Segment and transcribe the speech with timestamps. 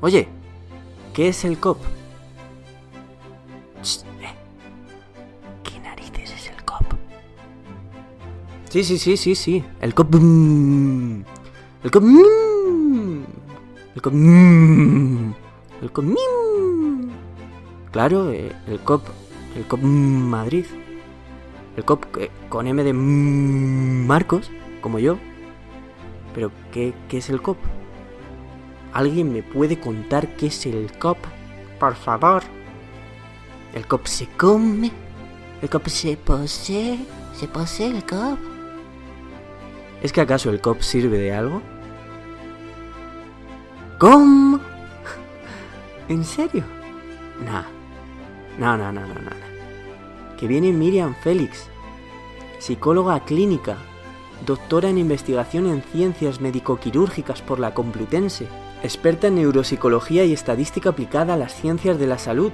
[0.00, 0.28] Oye,
[1.12, 1.78] ¿qué es el COP?
[4.22, 4.28] Eh.
[5.64, 6.84] ¿Qué narices es el COP?
[8.70, 9.64] Sí, sí, sí, sí, sí.
[9.80, 10.14] El COP.
[10.14, 11.24] mm.
[11.82, 12.04] El COP.
[12.04, 13.24] mm.
[13.96, 14.12] El COP.
[14.14, 15.32] mm.
[15.82, 16.04] El COP.
[17.90, 19.08] Claro, eh, el COP.
[19.56, 20.66] El COP Madrid.
[21.76, 25.18] El COP eh, con M de Marcos, como yo.
[26.32, 27.56] Pero, ¿qué, ¿qué es el COP?
[28.94, 31.18] ¿Alguien me puede contar qué es el COP?
[31.80, 32.44] Por favor.
[33.74, 34.92] ¿El COP se come?
[35.60, 37.00] ¿El COP se posee?
[37.34, 38.38] ¿Se posee el COP?
[40.00, 41.60] ¿Es que acaso el COP sirve de algo?
[43.98, 44.60] ¿Cómo?
[46.08, 46.62] ¿En serio?
[47.44, 47.64] Nah.
[48.58, 49.22] No, no, no, no, no.
[49.22, 50.36] no.
[50.38, 51.68] Que viene Miriam Félix,
[52.60, 53.76] psicóloga clínica,
[54.46, 58.46] doctora en investigación en ciencias médico-quirúrgicas por la Complutense,
[58.84, 62.52] experta en neuropsicología y estadística aplicada a las ciencias de la salud.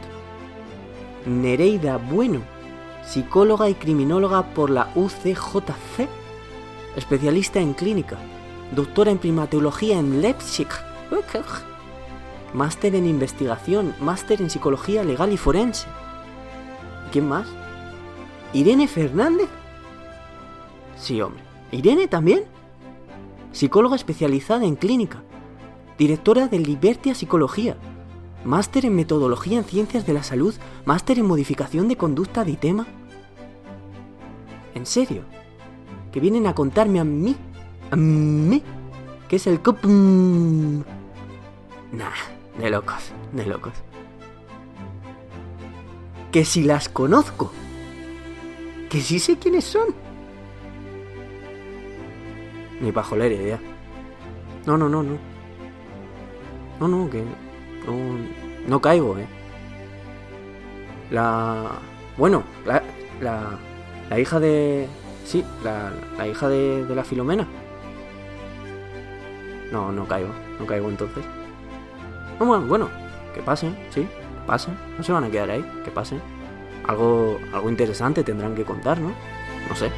[1.27, 2.43] Nereida Bueno,
[3.05, 6.09] psicóloga y criminóloga por la UCJC,
[6.95, 8.17] especialista en clínica,
[8.77, 10.69] doctora en primatología en Leipzig,
[12.55, 15.89] máster en investigación, máster en psicología legal y forense.
[17.11, 17.49] ¿Quién más?
[18.53, 19.49] ¿Irene Fernández?
[20.97, 21.43] Sí, hombre.
[21.73, 22.45] ¿Irene también?
[23.51, 25.25] Psicóloga especializada en clínica.
[26.01, 27.77] Directora de Libertia Psicología.
[28.43, 30.55] Máster en metodología en ciencias de la salud.
[30.87, 32.87] Máster en modificación de conducta de tema.
[34.75, 35.25] ¿En serio?
[36.11, 37.37] ¿Que vienen a contarme a mí?
[37.91, 38.63] ¿A mí?
[39.29, 39.85] ¿Qué es el COP?
[39.85, 40.85] Nah,
[42.59, 43.75] de locos, de locos.
[46.33, 47.53] Que si las conozco.
[48.89, 49.89] Que sí sé quiénes son.
[52.81, 53.61] Ni pajolera idea.
[54.65, 55.40] No, no, no, no.
[56.81, 57.23] No, no, que.
[57.87, 58.17] No,
[58.67, 59.27] no caigo, eh.
[61.11, 61.71] La.
[62.17, 62.83] Bueno, la.
[63.21, 63.59] La,
[64.09, 64.89] la hija de.
[65.25, 67.47] Sí, la, la hija de, de la Filomena.
[69.71, 71.25] No, no caigo, no caigo entonces.
[72.41, 72.89] No, bueno, bueno,
[73.35, 74.77] que pasen, sí, que pasen.
[74.97, 76.21] No se van a quedar ahí, que pasen.
[76.89, 79.13] Algo, algo interesante tendrán que contar, ¿no?
[79.69, 79.93] No sé.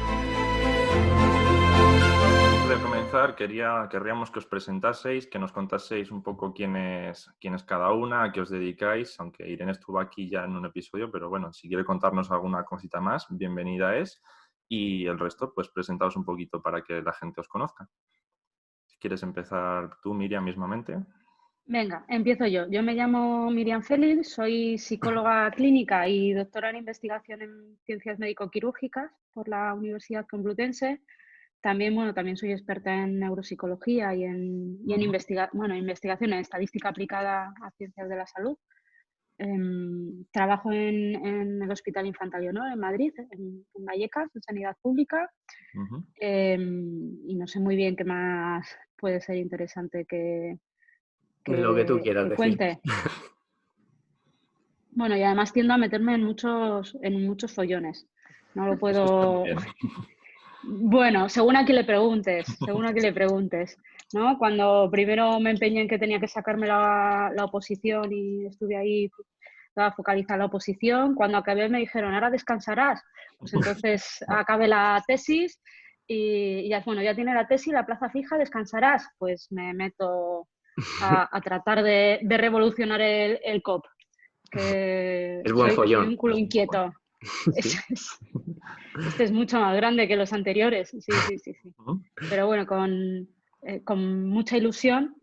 [3.13, 7.63] Comenzar, quería, querríamos que os presentaseis, que nos contaseis un poco quién es, quién es
[7.63, 11.29] cada una, a qué os dedicáis, aunque Irene estuvo aquí ya en un episodio, pero
[11.29, 14.19] bueno, si quiere contarnos alguna cosita más, bienvenida es.
[14.67, 17.87] Y el resto, pues presentaos un poquito para que la gente os conozca.
[18.87, 20.97] Si quieres empezar tú, Miriam, mismamente.
[21.65, 22.65] Venga, empiezo yo.
[22.67, 29.11] Yo me llamo Miriam Félix, soy psicóloga clínica y doctora en investigación en ciencias médico-quirúrgicas
[29.35, 31.03] por la Universidad Complutense.
[31.63, 36.39] También, bueno, también soy experta en neuropsicología y en, y en investiga- bueno, investigación en
[36.39, 38.57] estadística aplicada a ciencias de la salud.
[39.37, 44.75] Em, trabajo en, en el Hospital Infanta Leonor en Madrid, en, en Vallecas, en Sanidad
[44.81, 45.31] Pública.
[46.19, 50.59] Em, y no sé muy bien qué más puede ser interesante que,
[51.45, 52.35] Lo que tú que- quieras que decir.
[52.35, 52.79] cuente.
[54.95, 58.05] Bueno, y además tiendo a meterme en muchos, en muchos follones.
[58.53, 59.43] No lo puedo.
[60.65, 63.77] Bueno, según a quién le preguntes, según a quién le preguntes,
[64.13, 64.37] ¿no?
[64.37, 69.09] Cuando primero me empeñé en que tenía que sacarme la, la oposición y estuve ahí
[69.75, 73.01] toda focalizada en la oposición, cuando acabé me dijeron, ahora descansarás.
[73.39, 75.59] Pues entonces acabé la tesis
[76.07, 79.07] y, ya, bueno, ya tiene la tesis, la plaza fija, descansarás.
[79.17, 80.47] Pues me meto
[81.01, 83.85] a, a tratar de, de revolucionar el, el COP.
[84.51, 86.07] Que Es buen soy follón.
[86.09, 86.93] un culo inquieto.
[87.57, 88.19] Es- es-
[89.07, 90.89] este es mucho más grande que los anteriores.
[90.89, 91.73] Sí, sí, sí, sí.
[92.29, 93.27] Pero bueno, con,
[93.63, 95.15] eh, con mucha ilusión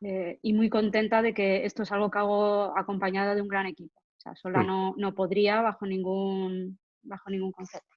[0.00, 3.66] eh, y muy contenta de que esto es algo que hago acompañada de un gran
[3.66, 4.00] equipo.
[4.00, 7.96] O sea, sola no, no podría bajo ningún, bajo ningún concepto.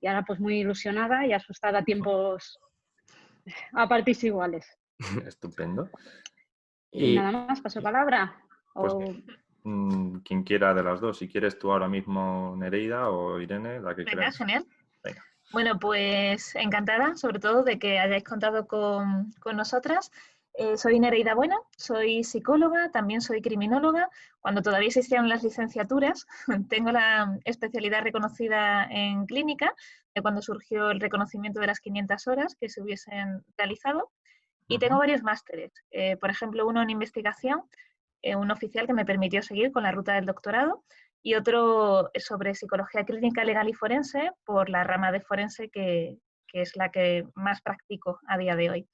[0.00, 2.58] Y ahora pues muy ilusionada y asustada a tiempos
[3.72, 4.66] a partes iguales.
[5.26, 5.90] Estupendo.
[6.90, 8.36] Y, Y nada más, paso palabra.
[8.74, 9.14] Pues O-
[9.66, 13.96] Mm, quien quiera de las dos, si quieres tú ahora mismo Nereida o Irene, la
[13.96, 14.64] que Venga, genial.
[15.02, 15.24] Venga.
[15.50, 20.12] Bueno, pues encantada, sobre todo de que hayáis contado con, con nosotras.
[20.54, 24.08] Eh, soy Nereida Bueno, soy psicóloga, también soy criminóloga.
[24.38, 26.28] Cuando todavía existían las licenciaturas,
[26.70, 29.74] tengo la especialidad reconocida en clínica,
[30.14, 34.12] de cuando surgió el reconocimiento de las 500 horas que se hubiesen realizado.
[34.68, 37.62] Y tengo varios másteres, eh, por ejemplo, uno en investigación,
[38.22, 40.84] eh, un oficial que me permitió seguir con la ruta del doctorado
[41.22, 46.62] y otro sobre psicología clínica, legal y forense por la rama de forense que, que
[46.62, 48.88] es la que más practico a día de hoy.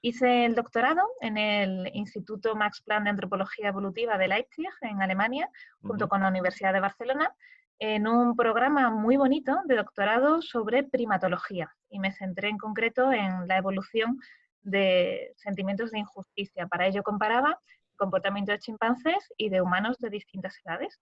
[0.00, 5.48] Hice el doctorado en el Instituto Max Planck de Antropología Evolutiva de Leipzig, en Alemania,
[5.80, 7.34] junto con la Universidad de Barcelona,
[7.78, 11.74] en un programa muy bonito de doctorado sobre primatología.
[11.88, 14.18] Y me centré en concreto en la evolución
[14.60, 16.66] de sentimientos de injusticia.
[16.66, 17.58] Para ello comparaba
[17.96, 21.00] comportamiento de chimpancés y de humanos de distintas edades.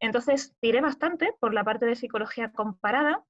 [0.00, 3.24] Entonces, tiré bastante por la parte de psicología comparada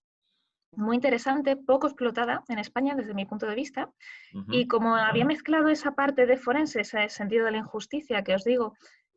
[0.72, 3.90] muy interesante, poco explotada en España desde mi punto de vista.
[4.48, 8.44] Y como había mezclado esa parte de forense, ese sentido de la injusticia que os
[8.44, 8.76] digo,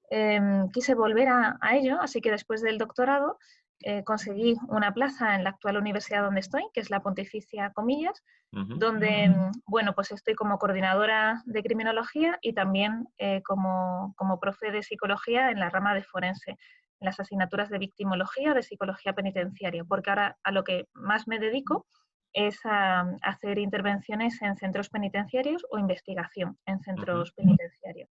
[0.10, 3.38] em, quise volver a, ello, así que después del doctorado
[3.84, 8.24] eh, conseguí una plaza en la actual universidad donde estoy, que es la Pontificia Comillas,
[8.52, 9.34] donde,
[9.66, 15.50] bueno, pues estoy como coordinadora de criminología y también eh, como, como profe de psicología
[15.50, 16.58] en la rama de forense
[17.00, 21.88] las asignaturas de victimología, de psicología penitenciaria, porque ahora a lo que más me dedico
[22.34, 28.10] es a, hacer intervenciones en centros penitenciarios o investigación en centros penitenciarios.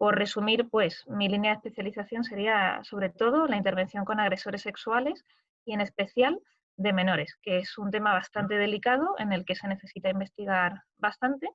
[0.00, 5.26] Por resumir, pues mi línea de especialización sería sobre todo la intervención con agresores sexuales
[5.66, 6.40] y en especial
[6.78, 11.50] de menores, que es un tema bastante delicado en el que se necesita investigar bastante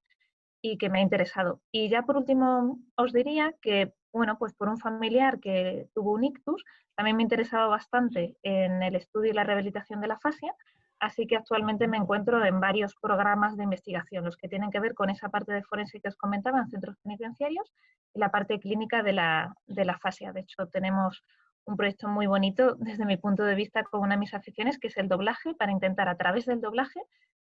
[0.62, 1.60] y que me ha interesado.
[1.72, 6.24] Y ya por último os diría que bueno, pues por un familiar que tuvo un
[6.24, 6.64] ictus,
[6.94, 10.54] también me ha interesado bastante en el estudio y la rehabilitación de la fascia,
[11.00, 14.94] así que actualmente me encuentro en varios programas de investigación, los que tienen que ver
[14.94, 17.72] con esa parte de forense que os comentaba en centros penitenciarios
[18.14, 20.32] y la parte clínica de la, de la fascia.
[20.32, 21.24] De hecho, tenemos
[21.66, 24.88] un proyecto muy bonito desde mi punto de vista con una de mis aficiones, que
[24.88, 27.02] es el doblaje, para intentar a través del doblaje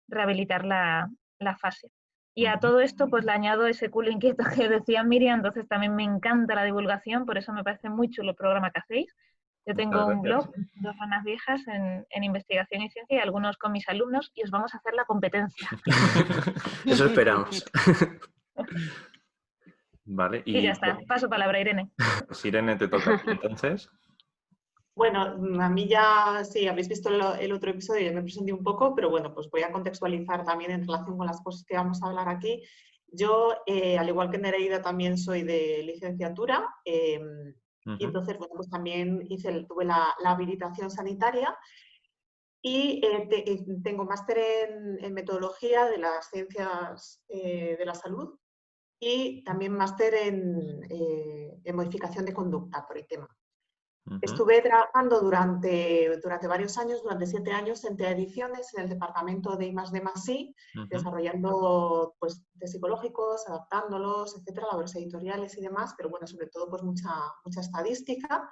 [0.09, 1.91] rehabilitar la, la fascia.
[2.35, 5.95] Y a todo esto, pues le añado ese culo inquieto que decía Miriam, entonces también
[5.95, 9.15] me encanta la divulgación, por eso me parece muy chulo el programa que hacéis.
[9.65, 10.51] Yo tengo un blog,
[10.81, 14.75] dos ranas viejas, en, investigación y ciencia y algunos con mis alumnos y os vamos
[14.75, 15.69] a hacer la competencia.
[16.87, 17.65] eso esperamos.
[20.05, 20.43] Vale.
[20.47, 20.99] Y, ya está.
[21.07, 21.91] Paso palabra, Irene.
[22.27, 23.89] Pues Irene, te toca entonces.
[24.95, 25.23] Bueno,
[25.63, 29.09] a mí ya, sí, habéis visto el, otro episodio, y me presenté un poco, pero
[29.09, 32.29] bueno, pues voy a contextualizar también en relación con las cosas que vamos a hablar
[32.29, 32.63] aquí.
[33.07, 36.69] Yo, eh, al igual que Nereida, también soy de licenciatura
[37.85, 41.57] y entonces, bueno, pues también hice, tuve la, habilitación sanitaria
[42.63, 44.39] y eh, eh, tengo máster
[45.01, 48.39] en, metodología de las ciencias de la salud
[49.01, 53.29] y también máster en, en modificación de conducta por el tema.
[54.21, 59.67] Estuve trabajando durante, durante varios años, durante siete años, en Ediciones, en el departamento de
[59.67, 60.55] I+D+I,
[60.89, 66.83] desarrollando pues, de psicológicos, adaptándolos, etcétera, labores editoriales y demás, pero bueno, sobre todo pues
[66.83, 67.11] mucha,
[67.45, 68.51] mucha estadística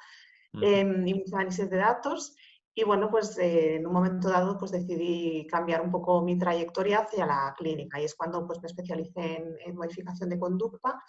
[0.52, 2.37] em, y mucho análisis de datos.
[2.73, 7.00] Y bueno, pues eh, en un momento dado pues decidí cambiar un poco mi trayectoria
[7.00, 8.00] hacia la clínica.
[8.00, 11.02] Y es cuando pues me especialicé en, en modificación de conducta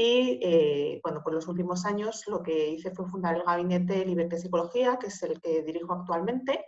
[0.00, 4.38] y eh, bueno, por los últimos años lo que hice fue fundar el gabinete Liberté
[4.38, 6.64] Psicología, que es el que dirijo actualmente.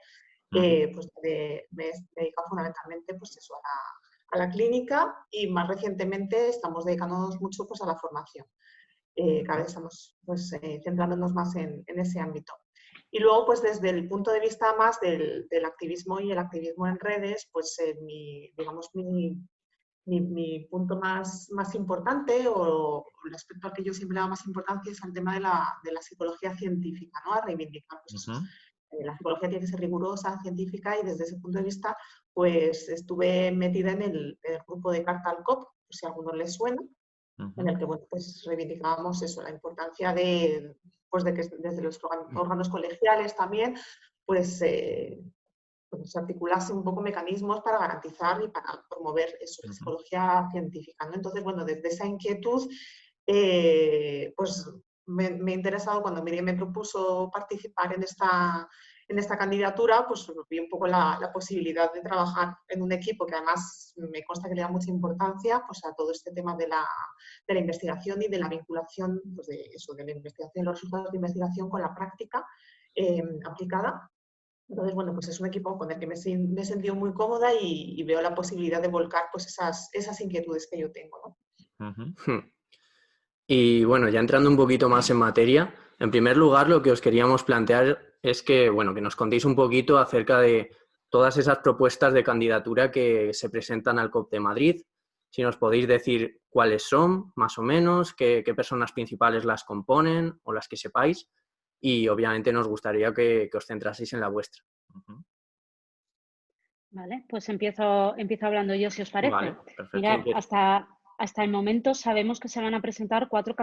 [0.53, 3.55] Eh, pues me, he dedicado fundamentalmente pues eso,
[4.33, 8.47] a, la, clínica y más recientemente estamos dedicándonos mucho pues, a la formación.
[9.15, 10.51] Eh, cada vez estamos pues,
[10.83, 12.53] centrándonos más en, en, ese ámbito.
[13.13, 16.89] Y luego, pues desde el punto de vista más del, del activismo y el activismo
[16.89, 19.37] en redes, pues mi, digamos, mi,
[20.07, 24.93] mi, punto más, más importante o el aspecto al que yo siempre le más importancia
[24.93, 27.35] es el tema de la, de la psicología científica, ¿no?
[27.35, 28.01] A reivindicar.
[28.09, 31.97] Pues eh, la psicología tiene que ser rigurosa, científica y desde ese punto de vista
[32.33, 36.83] pues estuve metida en el, grupo de Carta al COP, si a alguno les suena,
[37.57, 40.77] en el que bueno, pues reivindicábamos eso, la importancia de,
[41.09, 41.99] pues de que desde los
[42.35, 43.77] órganos colegiales también
[44.27, 45.21] pues eh,
[45.91, 51.07] pues, articulase un poco mecanismos para garantizar y para promover eso, la psicología científica.
[51.07, 51.15] ¿no?
[51.15, 52.71] Entonces, bueno, desde esa inquietud,
[53.27, 54.67] eh, pues
[55.07, 58.69] me, me, ha interesado cuando Miriam me propuso participar en esta,
[59.11, 63.27] en esta candidatura, pues vi un poco la, la, posibilidad de trabajar en un equipo
[63.27, 66.69] que además me consta que le da mucha importancia pues, a todo este tema de
[66.69, 66.87] la,
[67.47, 71.11] de la investigación y de la vinculación pues, de, eso, de la investigación, los resultados
[71.11, 72.47] de investigación con la práctica
[72.95, 74.10] eh, aplicada.
[74.71, 78.01] Entonces, bueno, pues es un equipo con el que me, he sentido muy cómoda y,
[78.05, 81.37] veo la posibilidad de volcar pues esas, esas inquietudes que yo tengo.
[81.79, 82.39] Hmm.
[83.49, 87.01] Y bueno, ya entrando un poquito más en materia, en primer lugar lo que os
[87.01, 90.71] queríamos plantear es que, bueno, que nos contéis un poquito acerca de
[91.09, 94.83] todas esas propuestas de candidatura que se presentan al COP de Madrid.
[95.31, 100.39] Si nos podéis decir cuáles son, más o menos, qué, qué personas principales las componen
[100.45, 101.29] o las que sepáis
[101.81, 104.63] y obviamente nos gustaría que, os centraseis en la vuestra.
[106.93, 109.55] Vale, pues empiezo, empiezo hablando yo, si os parece.
[109.93, 113.55] Vale, hasta, hasta el momento sabemos que se van a presentar cuatro,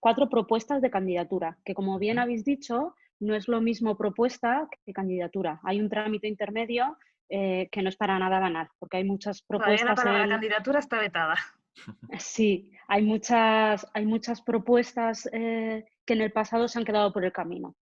[0.00, 4.92] cuatro propuestas de candidatura, que como bien habéis dicho, no es lo mismo propuesta que
[4.92, 5.60] candidatura.
[5.64, 6.96] Hay un trámite intermedio
[7.28, 10.04] eh, que no es para nada ganar, porque hay muchas propuestas.
[10.04, 11.36] la candidatura está vetada.
[12.18, 17.24] Sí, hay muchas, hay muchas propuestas eh, que en el pasado se han quedado por
[17.24, 17.76] el camino,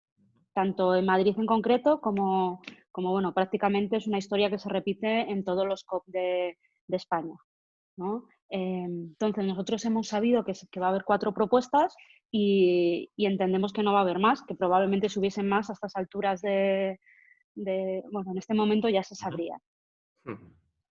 [0.55, 2.61] tanto en Madrid en concreto como,
[2.91, 6.97] como bueno, prácticamente es una historia que se repite en todos los COP de, de
[6.97, 7.35] España.
[7.97, 8.26] ¿no?
[8.49, 11.95] Eh, entonces, nosotros hemos sabido que, que, va a haber cuatro propuestas
[12.31, 15.75] y, y, entendemos que no va a haber más, que probablemente si hubiesen más a
[15.75, 16.99] estas alturas de,
[17.55, 19.59] de bueno, en este momento ya se sabría.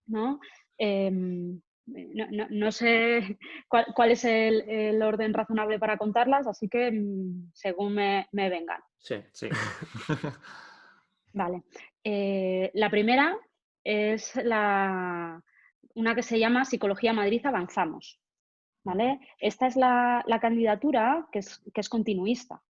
[0.08, 0.40] ¿no?
[0.78, 6.70] Em, no, no, no, sé cuál, cuál es el, el, orden razonable para contarlas, así
[6.70, 8.82] que mm, según me, me vengan.
[8.98, 9.50] Sí, sí.
[11.34, 11.64] vale.
[12.04, 13.38] Eh, la primera
[13.84, 15.42] es la,
[15.96, 18.20] una que se llama Psicología Madrid Avanzamos.
[18.84, 19.20] ¿vale?
[19.40, 22.62] Esta es la, la candidatura que es, que es continuista.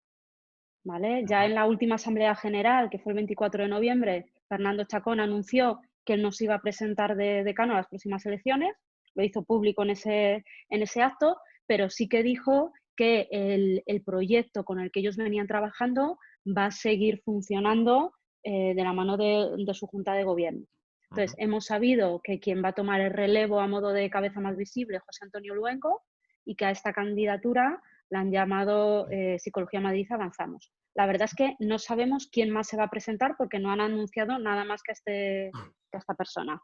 [0.85, 1.25] ¿vale?
[1.27, 5.81] Ya en la última Asamblea General, que fue el 24 de noviembre, Fernando Chacón anunció
[6.05, 8.75] que él nos iba a presentar de decano a las próximas elecciones,
[9.15, 11.37] lo hizo público en ese, en ese acto,
[11.67, 16.67] pero sí que dijo que el, el proyecto con el que ellos venían trabajando va
[16.67, 18.13] a seguir funcionando
[18.43, 20.67] eh, de la mano de, de, su Junta de Gobierno.
[21.11, 24.57] Entonces, hemos sabido que quien va a tomar el relevo a modo de cabeza más
[24.57, 26.03] visible, José Antonio Luengo,
[26.45, 30.73] y que a esta candidatura la han llamado eh, Psicología Madrid Avanzamos.
[30.95, 33.81] La verdad es que no sabemos quién más se va a presentar porque no han
[33.81, 35.51] anunciado nada más que, este,
[35.91, 36.61] que esta persona.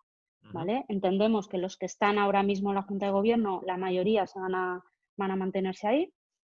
[0.53, 0.85] ¿Vale?
[0.89, 4.39] Entendemos que los que están ahora mismo en la Junta de Gobierno, la mayoría se
[4.39, 4.83] van a,
[5.17, 6.13] van a mantenerse ahí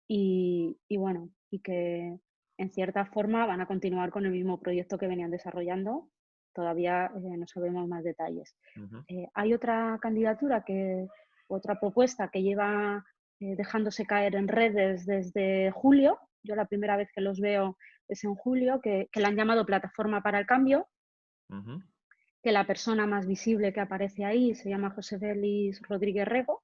[0.09, 2.19] y, y bueno, y que
[2.59, 6.09] en cierta forma van a continuar con el mismo proyecto que venían desarrollando
[6.57, 8.57] todavía eh, no sabemos más detalles.
[8.77, 9.05] Uh -huh.
[9.09, 11.07] eh, hay otra candidatura, que,
[11.49, 13.05] otra propuesta que lleva
[13.41, 16.19] eh, dejándose caer en redes desde julio.
[16.43, 17.77] Yo la primera vez que los veo
[18.09, 20.89] es en julio, que, que la han llamado Plataforma para el Cambio.
[21.51, 21.79] Uh -huh.
[22.47, 26.63] Que la persona más visible que aparece ahí se llama José Félix Rodríguez Rego.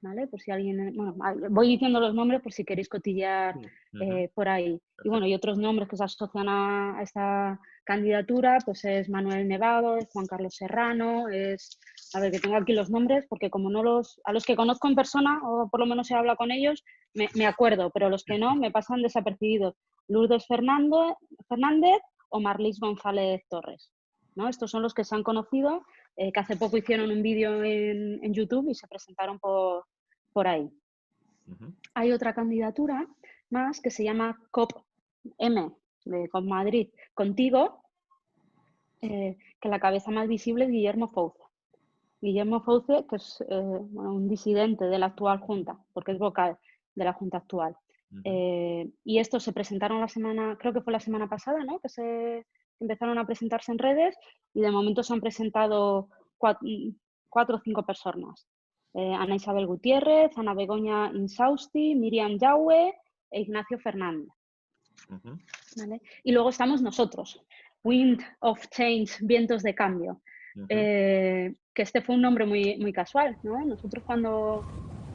[0.00, 0.28] ¿Vale?
[0.28, 1.16] Por si alguien, bueno,
[1.50, 3.60] voy diciendo los nombres por si queréis cotillear uh
[3.92, 4.30] -huh.
[4.32, 4.80] por ahí.
[5.02, 9.48] Y bueno, y otros nombres que se asocian a, a esta candidatura pues es Manuel
[9.48, 11.76] Nevado, es Juan Carlos Serrano, es,
[12.14, 14.86] a ver, que tengo aquí los nombres, porque como no los, a los que conozco
[14.86, 18.22] en persona, o por lo menos he hablado con ellos, me, me acuerdo, pero los
[18.24, 19.74] que no, me pasan desapercibidos.
[20.06, 23.90] Lourdes Fernando, Fernández o Marlis González Torres.
[24.40, 24.48] ¿No?
[24.48, 25.84] Estos son los que se han conocido,
[26.16, 29.84] eh, que hace poco hicieron un vídeo en, en, YouTube y se presentaron por,
[30.32, 30.70] por ahí.
[31.46, 31.74] Uh -huh.
[31.94, 33.06] Hay otra candidatura
[33.50, 35.70] más que se llama COP-M,
[36.04, 37.82] de COP Madrid, contigo,
[39.02, 41.42] eh, que la cabeza más visible es Guillermo Fouce.
[42.22, 46.58] Guillermo Fouce, que es eh, bueno, un disidente de la actual Junta, porque es vocal
[46.94, 47.76] de la Junta actual.
[48.12, 48.22] Uh -huh.
[48.24, 51.78] eh, y estos se presentaron la semana, creo que fue la semana pasada, ¿no?
[51.80, 52.46] Que se
[52.80, 54.16] empezaron a presentarse en redes
[54.54, 56.08] y de momento se han presentado
[56.38, 56.66] cuatro,
[57.28, 58.46] cuatro o cinco personas.
[58.94, 62.92] Eh, Ana Isabel Gutiérrez, Ana Begoña Insausti, Miriam Yahue
[63.30, 64.28] e Ignacio Fernández.
[65.08, 65.38] Uh -huh.
[65.76, 66.00] ¿Vale?
[66.24, 67.40] Y luego estamos nosotros,
[67.84, 70.20] Wind of Change, vientos de cambio,
[70.56, 70.66] uh -huh.
[70.68, 73.64] eh, que este fue un nombre muy, muy casual, ¿no?
[73.64, 74.64] Nosotros cuando,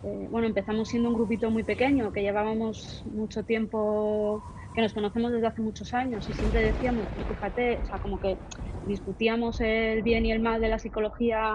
[0.03, 4.41] eh, bueno, empezamos siendo un grupito muy pequeño, que llevábamos mucho tiempo,
[4.75, 8.19] que nos conocemos desde hace muchos años y siempre decíamos, pues fíjate, o sea, como
[8.19, 8.39] que
[8.85, 11.53] discutíamos el bien y el mal de la psicología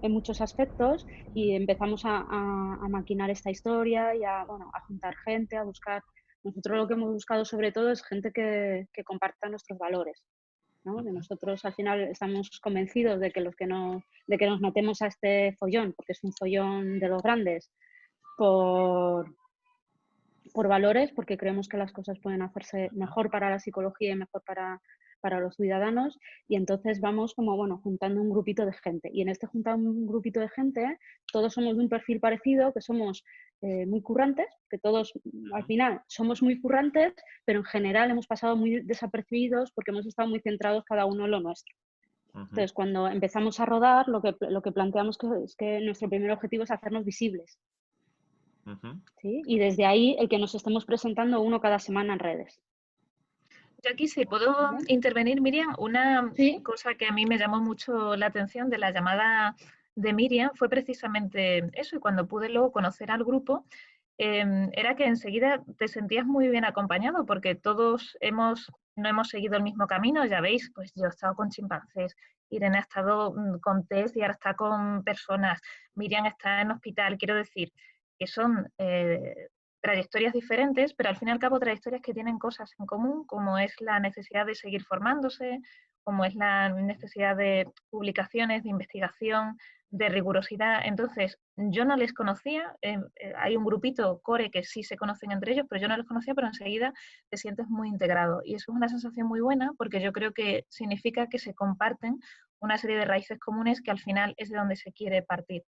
[0.00, 4.80] en muchos aspectos y empezamos a, a, a maquinar esta historia y a, bueno, a
[4.86, 6.02] juntar gente, a buscar
[6.44, 10.24] nosotros lo que hemos buscado sobre todo es gente que, que comparta nuestros valores.
[10.84, 11.02] ¿no?
[11.02, 15.02] De nosotros al final estamos convencidos de que, los que, no, de que nos metemos
[15.02, 17.70] a este follón, porque es un follón de los grandes,
[18.36, 19.34] por,
[20.58, 24.42] por valores, porque creemos que las cosas pueden hacerse mejor para la psicología y mejor
[24.44, 24.82] para,
[25.20, 29.08] para los ciudadanos y entonces vamos como, bueno, juntando un grupito de gente.
[29.12, 30.98] Y en este juntando un grupito de gente,
[31.32, 33.22] todos somos de un perfil parecido, que somos
[33.60, 35.12] eh, muy currantes, que todos
[35.54, 40.28] al final somos muy currantes, pero en general hemos pasado muy desapercibidos porque hemos estado
[40.28, 41.72] muy centrados cada uno en lo nuestro.
[42.34, 46.32] Entonces, cuando empezamos a rodar, lo que, lo que planteamos que es que nuestro primer
[46.32, 47.60] objetivo es hacernos visibles.
[48.68, 49.00] Uh -huh.
[49.20, 49.42] ¿sí?
[49.46, 52.60] Y desde ahí el que nos estemos presentando uno cada semana en redes.
[53.82, 55.74] Yo aquí sí puedo intervenir, Miriam.
[55.78, 56.60] Una ¿Sí?
[56.62, 59.56] cosa que a mí me llamó mucho la atención de la llamada
[59.94, 61.96] de Miriam fue precisamente eso.
[61.96, 63.64] Y cuando pude luego conocer al grupo,
[64.18, 69.56] eh, era que enseguida te sentías muy bien acompañado porque todos hemos no hemos seguido
[69.56, 72.16] el mismo camino, ya veis, pues yo he estado con chimpancés,
[72.50, 75.60] Irene ha estado mm, con test y ahora está con personas,
[75.94, 77.72] Miriam está en hospital, quiero decir
[78.18, 79.48] que son eh,
[79.80, 83.58] trayectorias diferentes, pero al fin y al cabo trayectorias que tienen cosas en común, como
[83.58, 85.60] es la necesidad de seguir formándose,
[86.02, 89.58] como es la necesidad de publicaciones, de investigación,
[89.90, 90.82] de rigurosidad.
[90.84, 95.32] Entonces, yo no les conocía, eh, eh, hay un grupito core que sí se conocen
[95.32, 96.92] entre ellos, pero yo no les conocía, pero enseguida
[97.30, 98.40] te sientes muy integrado.
[98.44, 102.18] Y eso es una sensación muy buena porque yo creo que significa que se comparten
[102.60, 105.62] una serie de raíces comunes que al final es de donde se quiere partir.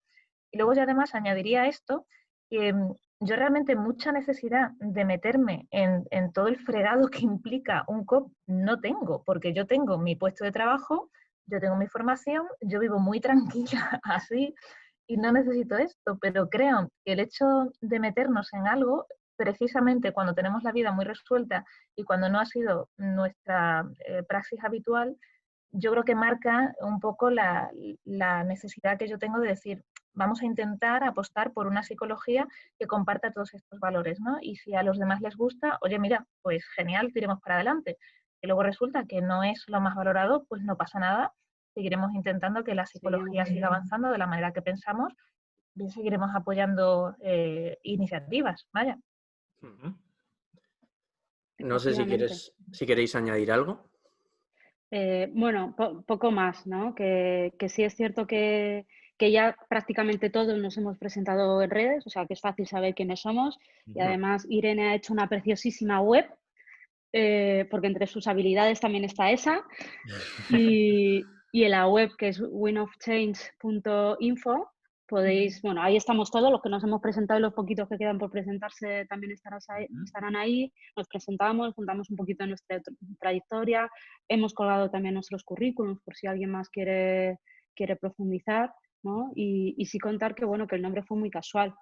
[0.52, 2.06] Y luego ya además añadiría esto,
[2.52, 2.92] mm,
[3.22, 8.80] yo realmente mucha necesidad de meterme en, todo el fregado que implica un COP no
[8.80, 11.10] tengo, porque yo tengo mi puesto de trabajo,
[11.46, 14.56] yo tengo mi formación, yo vivo muy tranquila así
[15.08, 20.34] y no necesito esto, pero creo que el hecho de meternos en algo, precisamente cuando
[20.34, 21.66] tenemos la vida muy resuelta
[21.96, 25.18] y cuando no ha sido nuestra eh, praxis habitual,
[25.72, 27.72] yo creo que marca un poco la
[28.44, 29.84] necesidad que yo tengo de decir,
[30.20, 32.48] vamos a intentar apostar por una psicología
[32.78, 34.38] que comparta todos estos valores, ¿no?
[34.42, 37.98] Y si a los demás les gusta, oye, mira, pues genial, tiremos para adelante
[38.42, 41.34] y luego resulta que no es lo más valorado, pues no pasa nada.
[41.74, 45.14] Seguiremos intentando que la psicología siga avanzando de la manera que pensamos
[45.76, 48.68] y seguiremos apoyando eh, iniciativas.
[48.74, 48.98] Vaya.
[51.60, 53.90] No sé si quieres, si queréis añadir algo.
[54.92, 56.96] Eh, bueno, poco más, ¿no?
[56.96, 58.88] Que, que, sí es cierto que,
[59.20, 62.96] que, ya prácticamente todos nos hemos presentado en redes, o sea que es fácil saber
[62.96, 63.60] quiénes somos.
[63.86, 66.26] Y además Irene ha hecho una preciosísima web
[67.12, 69.64] eh, porque entre sus habilidades también está esa.
[70.50, 74.72] Y, y en la web que es winofchange.info
[75.10, 78.20] podéis, bueno, ahí estamos todos, los que nos hemos presentado y los poquitos que quedan
[78.20, 82.80] por presentarse también estarán ahí, nos presentamos, juntamos un poquito de nuestra
[83.20, 83.90] trayectoria,
[84.28, 87.40] hemos colgado también nuestros currículums por si alguien más quiere,
[87.76, 88.72] quiere profundizar,
[89.04, 89.32] ¿no?
[89.36, 91.74] Y, y sí contar que, bueno, que el nombre fue muy casual,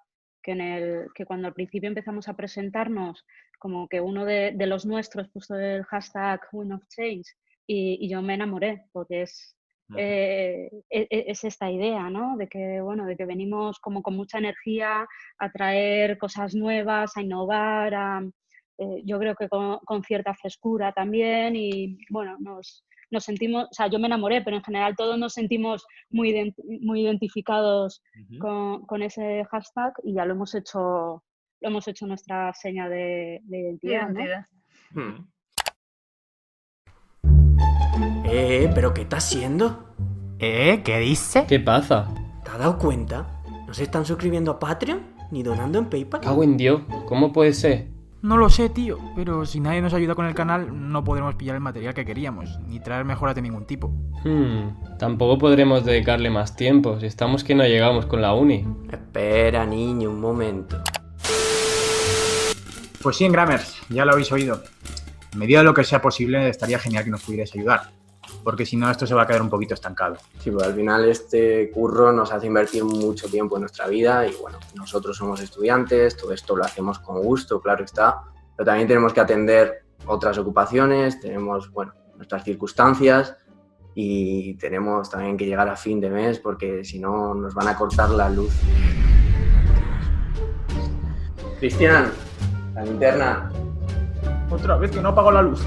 [0.42, 3.24] que, en el, que cuando al principio empezamos a presentarnos,
[3.58, 7.34] como que uno de, de los nuestros puso el hashtag Win of Change
[7.66, 9.56] y, y yo me enamoré, porque es,
[9.96, 12.36] eh, e, e, es, esta idea, ¿no?
[12.36, 15.06] De que, bueno, de que venimos como con mucha energía
[15.38, 18.22] a traer cosas nuevas, a innovar, a,
[18.78, 23.72] eh, yo creo que con, con, cierta frescura también y, bueno, nos, nos sentimos, o
[23.72, 28.02] sea, yo me enamoré, pero en general todos nos sentimos muy, muy identificados
[28.38, 31.22] con, con, ese hashtag y ya lo hemos hecho,
[31.60, 34.08] lo hemos hecho nuestra seña de, de identidad.
[34.10, 34.22] ¿no?
[34.90, 35.28] Hmm.
[38.30, 39.94] Eh, ¿pero qué está haciendo?
[40.38, 40.82] ¿Eh?
[40.84, 41.46] ¿Qué dice?
[41.48, 42.08] ¿Qué pasa?
[42.44, 43.42] ¿Te has dado cuenta?
[43.66, 45.02] ¿No se están suscribiendo a Patreon?
[45.30, 46.20] ¿Ni donando en PayPal?
[46.20, 47.97] Cago en Dios, ¿cómo puede ser?
[48.20, 51.54] No lo sé, tío, pero si nadie nos ayuda con el canal, no podremos pillar
[51.54, 53.92] el material que queríamos, ni traer mejoras de ningún tipo.
[54.24, 58.66] Hmm, tampoco podremos dedicarle más tiempo, si estamos que no llegamos con la uni.
[58.90, 60.82] Espera, niño, un momento.
[63.00, 64.64] Pues sí, en Grammers, ya lo habéis oído.
[65.32, 67.92] En medida de lo que sea posible, estaría genial que nos pudierais ayudar,
[68.44, 70.16] porque si no, esto se va a quedar un poquito estancado.
[70.38, 74.34] Sí, pues al final este curro nos hace invertir mucho tiempo en nuestra vida y
[74.40, 78.22] bueno, nosotros somos estudiantes, todo esto lo hacemos con gusto, claro está,
[78.56, 83.36] pero también tenemos que atender otras ocupaciones, tenemos, bueno, nuestras circunstancias
[83.94, 87.76] y tenemos también que llegar a fin de mes porque si no nos van a
[87.76, 88.52] cortar la luz.
[91.58, 92.12] Cristian,
[92.74, 93.50] la linterna.
[94.50, 95.60] Otra vez que no apago la luz.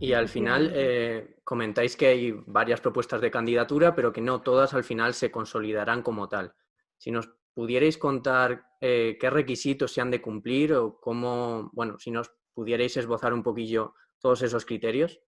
[0.00, 4.74] Y al final eh, comentáis que hay varias propuestas de candidatura, pero que no todas
[4.74, 6.54] al final se consolidarán como tal.
[6.98, 12.10] Si nos pudierais contar eh, qué requisitos se han de cumplir o cómo, bueno, si
[12.10, 15.20] nos pudierais esbozar un poquillo todos esos criterios.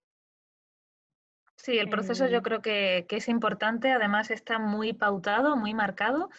[1.55, 6.29] Sí, el proceso yo creo que, que es importante, además está muy pautado, muy marcado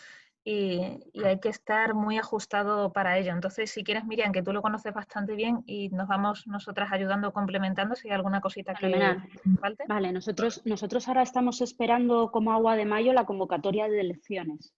[0.51, 0.81] y,
[1.23, 3.33] hay que estar muy ajustado para ello.
[3.33, 7.35] Entonces, si quieres, Miriam, que tú lo conoces bastante bien y nos vamos nosotras ayudando,
[7.35, 8.89] complementando, si hay alguna cosita que
[9.61, 9.85] falte.
[9.87, 14.73] Vale, nosotros, nosotros ahora estamos esperando como agua de mayo la convocatoria de elecciones.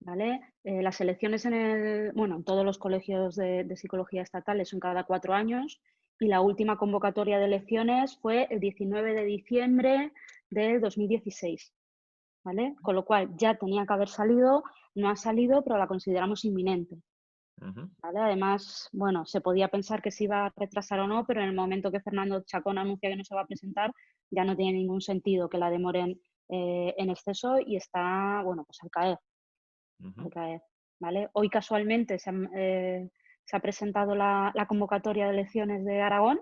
[0.00, 0.40] ¿Vale?
[0.62, 4.78] Eh, las elecciones en el, bueno, en todos los colegios de, de psicología estatales son
[4.78, 5.80] cada cuatro años
[6.20, 10.12] y la última convocatoria de elecciones fue el 19 de diciembre
[10.50, 11.72] del 2016.
[12.82, 14.62] Con lo cual ya tenía que haber salido,
[14.94, 16.96] no ha salido, pero la consideramos inminente.
[18.02, 21.54] Además, bueno, se podía pensar que se iba a retrasar o no, pero en el
[21.54, 23.92] momento que Fernando Chacón anuncia que no se va a presentar,
[24.30, 28.78] ya no tiene ningún sentido que la demoren eh, en exceso y está, bueno, pues
[28.82, 29.18] al caer.
[30.98, 31.28] ¿vale?
[31.32, 33.10] Hoy casualmente se, eh,
[33.44, 36.40] se ha presentado la, la convocatoria de elecciones de Aragón.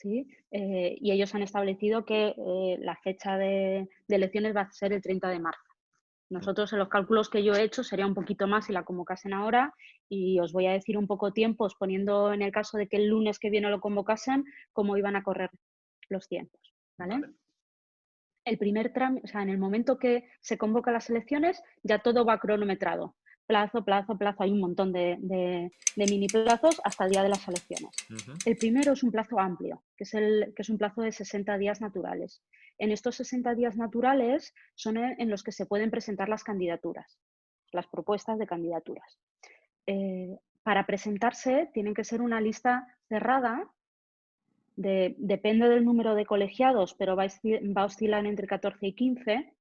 [0.00, 0.26] ¿Sí?
[0.50, 4.92] Eh, y ellos han establecido que eh, la fecha de, de elecciones va a ser
[4.92, 5.62] el 30 de marzo.
[6.30, 9.34] Nosotros en los cálculos que yo he hecho sería un poquito más si la convocasen
[9.34, 9.74] ahora
[10.08, 13.08] y os voy a decir un poco tiempos, poniendo en el caso de que el
[13.08, 15.50] lunes que viene lo convocasen, cómo iban a correr
[16.08, 16.60] los tiempos.
[16.96, 17.20] ¿vale?
[18.44, 22.24] El primer trámite, o sea, en el momento que se convocan las elecciones, ya todo
[22.24, 23.16] va cronometrado.
[23.50, 27.30] Plazo, plazo, plazo, hay un montón de, de- de mini plazos hasta el día de
[27.30, 27.90] las elecciones.
[28.46, 31.58] El primero es un plazo amplio, que es, el, que es un plazo de 60
[31.58, 32.42] días naturales.
[32.78, 37.18] En estos 60 días naturales son en, en los que se pueden presentar las candidaturas,
[37.72, 39.18] las propuestas de candidaturas.
[39.88, 43.68] Eh, para presentarse tienen que ser una lista cerrada,
[44.76, 48.86] de- depende del número de colegiados, pero va a, osci- va a oscilar entre 14
[48.86, 49.54] y 15.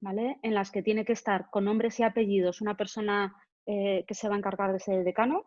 [0.00, 0.38] ¿Vale?
[0.42, 3.34] En las que tiene que estar con nombres y apellidos una persona
[3.66, 5.46] eh, que se va a encargar de ser decano,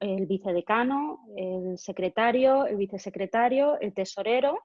[0.00, 4.58] el vicedecano, el secretario, el vicesecretario, el tesorero,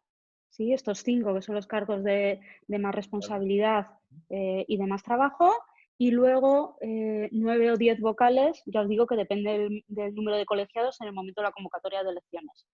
[0.50, 0.74] ¿sí?
[0.74, 3.88] estos cinco que son los cargos de, de más responsabilidad
[4.30, 5.54] eh, y de más trabajo,
[5.98, 10.36] y luego eh, nueve o diez vocales, ya os digo que depende del, del número
[10.36, 12.66] de colegiados en el momento de la convocatoria de elecciones.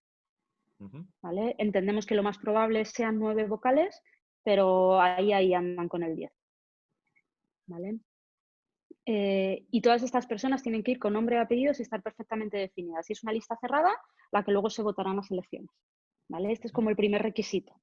[1.22, 1.56] ¿vale?
[1.58, 4.02] Entendemos que lo más probable sean nueve vocales,
[4.48, 6.32] pero ahí, ahí andan con el 10.
[7.66, 8.00] ¿vale?
[9.06, 12.56] Eh, y todas estas personas tienen que ir con nombre y apellidos y estar perfectamente
[12.56, 13.10] definidas.
[13.10, 13.92] Y es una lista cerrada
[14.32, 15.70] la que luego se votará en las elecciones.
[16.30, 16.54] ¿vale?
[16.54, 17.74] Este es como el primer requisito.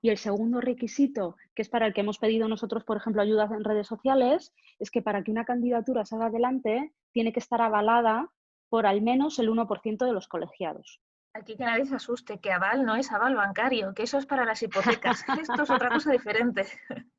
[0.00, 3.50] Y el segundo requisito, que es para el que hemos pedido nosotros, por ejemplo, ayuda
[3.54, 8.32] en redes sociales, es que para que una candidatura salga adelante tiene que estar avalada
[8.70, 10.98] por al menos el 1% de los colegiados.
[11.36, 14.46] Aquí que nadie se asuste, que aval no es aval bancario, que eso es para
[14.46, 15.22] las hipotecas.
[15.40, 16.64] Esto es otra cosa diferente.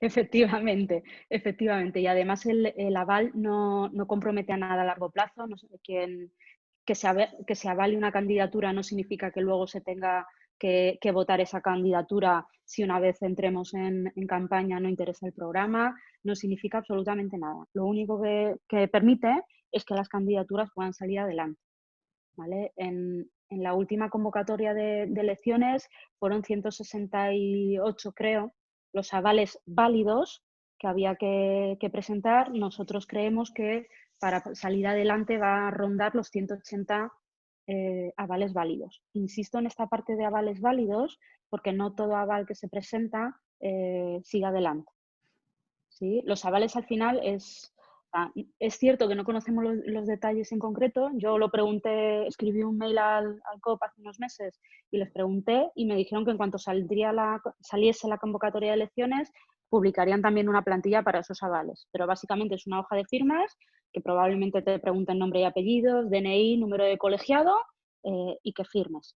[0.00, 2.00] Efectivamente, efectivamente.
[2.00, 5.46] Y además el, aval no, no compromete a nada a largo plazo.
[5.46, 6.32] No sé, quien,
[6.86, 7.08] que, se,
[7.46, 10.26] que se avale una candidatura no significa que luego se tenga
[10.58, 15.94] que, votar esa candidatura si una vez entremos en, campaña no interesa el programa.
[16.22, 17.66] No significa absolutamente nada.
[17.74, 21.60] Lo único que permite es que las candidaturas puedan salir adelante.
[22.76, 28.52] En, la última convocatoria de, de elecciones fueron 168, creo,
[28.92, 30.42] los avales válidos
[30.78, 32.50] que había que, presentar.
[32.50, 37.12] Nosotros creemos que para salir adelante va a rondar los 180
[37.68, 39.02] eh, avales válidos.
[39.12, 41.18] Insisto en esta parte de avales válidos
[41.48, 44.90] porque no todo aval que se presenta eh, sigue adelante.
[46.24, 47.74] Los avales al final es,
[48.12, 51.10] ah, es cierto que no conocemos los, detalles en concreto.
[51.14, 55.70] Yo lo pregunté, escribí un mail al, al COP hace unos meses y les pregunté
[55.74, 59.32] y me dijeron que en cuanto saliese la convocatoria de elecciones,
[59.68, 61.88] publicarían también una plantilla para esos avales.
[61.92, 63.56] Pero básicamente es una hoja de firmas
[63.92, 67.54] que probablemente te pregunten nombre y apellidos, DNI, número de colegiado
[68.04, 69.16] eh, y que firmes.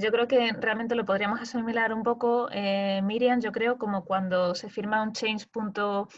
[0.00, 4.54] Yo creo que realmente lo podríamos asimilar un poco, eh, Miriam, yo creo como cuando
[4.56, 6.08] se firma un change.org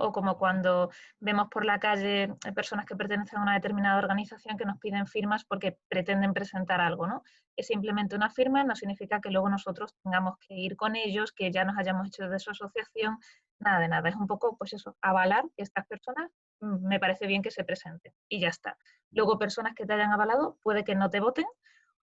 [0.00, 4.58] o como cuando vemos por la calle eh, personas que pertenecen a una determinada organización
[4.58, 7.22] que nos piden firmas porque pretenden presentar algo, ¿no?
[7.56, 11.52] Es simplemente una firma, no significa que luego nosotros tengamos que ir con ellos, que
[11.52, 13.18] ya nos hayamos hecho de su asociación,
[13.60, 14.08] nada de nada.
[14.08, 17.64] Es un poco, pues eso, avalar que estas personas mm, me parece bien que se
[17.64, 18.76] presenten y ya está.
[19.10, 21.46] Luego, personas que te hayan avalado, puede que no te voten,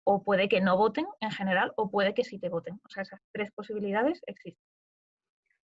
[0.06, 2.80] o puede que no voten en general, o puede que sí te voten.
[2.86, 4.64] O sea, esas tres posibilidades existen.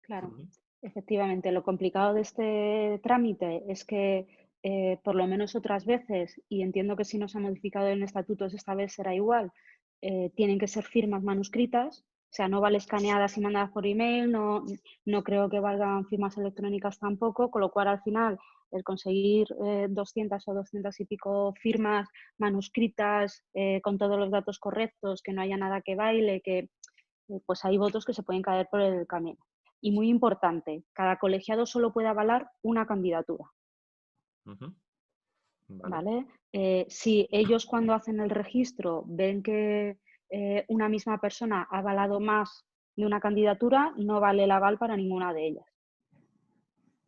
[0.01, 0.33] Claro,
[0.81, 1.53] efectivamente.
[1.53, 4.27] Lo complicado de este trámite es que,
[4.62, 8.03] eh, por lo menos otras veces, y entiendo que si no se ha modificado en
[8.03, 9.53] estatutos esta vez será igual,
[10.01, 14.31] eh, tienen que ser firmas manuscritas, o sea, no vale escaneadas y mandadas por email,
[14.31, 14.64] no,
[15.05, 18.38] no creo que valgan firmas electrónicas tampoco, con lo cual al final
[18.70, 24.59] el conseguir eh, 200 o 200 y pico firmas manuscritas eh, con todos los datos
[24.59, 28.42] correctos, que no haya nada que baile, que eh, pues hay votos que se pueden
[28.42, 29.38] caer por el camino.
[29.81, 33.44] Y muy importante, cada colegiado solo puede avalar una candidatura.
[35.68, 36.26] ¿vale?
[36.52, 39.98] Eh, si ellos cuando hacen el registro ven que
[40.68, 45.33] una misma persona ha avalado más de una candidatura, no vale el aval para ninguna
[45.33, 45.78] de ellas.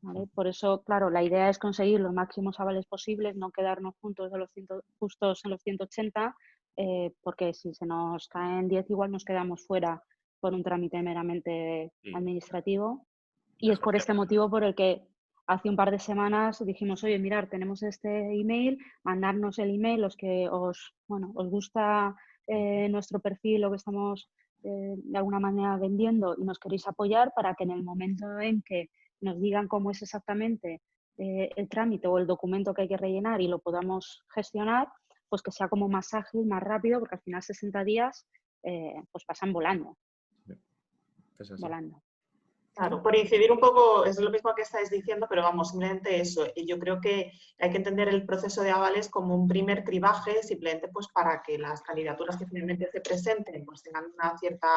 [0.02, 0.26] ¿Vale?
[0.34, 4.38] Por eso, claro, la idea es conseguir los máximos avales posibles, no quedarnos juntos, de
[4.38, 6.34] los ciento- justos en los 180,
[6.76, 10.02] eh, porque si se nos caen 10 igual nos quedamos fuera
[10.40, 12.12] por un trámite meramente Sí.
[12.14, 13.06] administrativo.
[13.58, 15.06] Y es por este motivo por el que
[15.46, 20.16] hace un par de semanas dijimos, oye, mirar, tenemos este email, mandarnos el email, los
[20.16, 22.14] que os, bueno, os gusta
[22.46, 24.30] eh, nuestro perfil, lo que estamos
[24.62, 28.62] eh, de alguna manera vendiendo y nos queréis apoyar para que en el momento en
[28.62, 30.82] que nos digan cómo es exactamente
[31.18, 34.88] eh, el trámite o el documento que hay que rellenar y lo podamos gestionar,
[35.28, 38.26] pues que sea como más ágil, más rápido, porque al final 60 días
[38.62, 39.96] eh, pues pasan volando.
[41.58, 42.02] Volando.
[42.80, 46.46] Claro, por incidir un poco, es lo mismo que estáis diciendo, pero vamos, simplemente eso.
[46.54, 50.42] Y yo creo que hay que entender el proceso de avales como un primer cribaje,
[50.42, 54.68] simplemente pues para que las candidaturas que finalmente se presenten pues tengan una cierta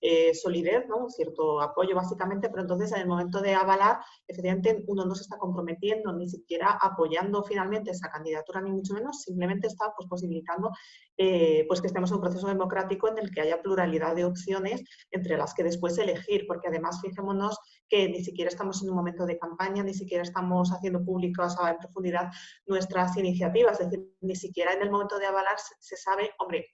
[0.00, 0.96] eh, solidez, ¿no?
[0.96, 5.22] un cierto apoyo básicamente, pero entonces en el momento de avalar, efectivamente uno no se
[5.22, 10.72] está comprometiendo ni siquiera apoyando finalmente esa candidatura, ni mucho menos, simplemente está pues, posibilitando
[11.16, 14.82] eh, pues que estemos en un proceso democrático en el que haya pluralidad de opciones
[15.10, 19.24] entre las que después elegir, porque además fijémonos que ni siquiera estamos en un momento
[19.24, 22.30] de campaña, ni siquiera estamos haciendo públicas en profundidad
[22.66, 26.66] nuestras iniciativas, es decir, ni siquiera en el momento de avalar se, sabe, hombre,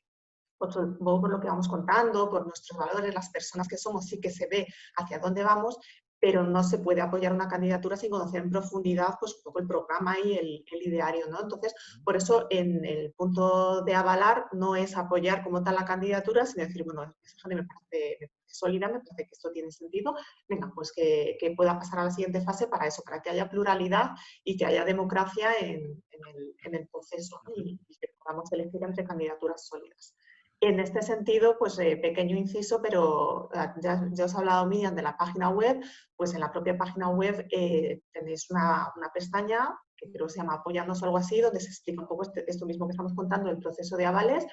[0.56, 4.30] por, por lo que vamos contando, por nuestros valores, las personas que somos, sí que
[4.30, 5.78] se ve hacia dónde vamos,
[6.20, 9.66] pero no se puede apoyar una candidatura sin conocer en profundidad pues, un poco el
[9.66, 11.26] programa y el, ideario.
[11.28, 11.40] ¿no?
[11.42, 16.44] Entonces, por eso en el punto de avalar no es apoyar como tal la candidatura,
[16.44, 17.14] sino decir, bueno,
[17.46, 20.14] me parece, sólida, me parece que esto tiene sentido,
[20.48, 24.10] venga, pues que, pueda pasar a la siguiente fase para eso, para que haya pluralidad
[24.44, 30.14] y que haya democracia en, el, proceso y que podamos elegir entre candidaturas sólidas.
[30.62, 35.02] En este sentido, pues eh, pequeño inciso, pero ah, ya, os he hablado, Miriam, de
[35.02, 35.80] la página web,
[36.14, 40.54] pues en la propia página web eh, tenéis una, pestaña que creo que se llama
[40.54, 43.48] Apoyarnos o algo así, donde se explica un poco este, esto mismo que estamos contando,
[43.48, 44.46] el proceso de avales,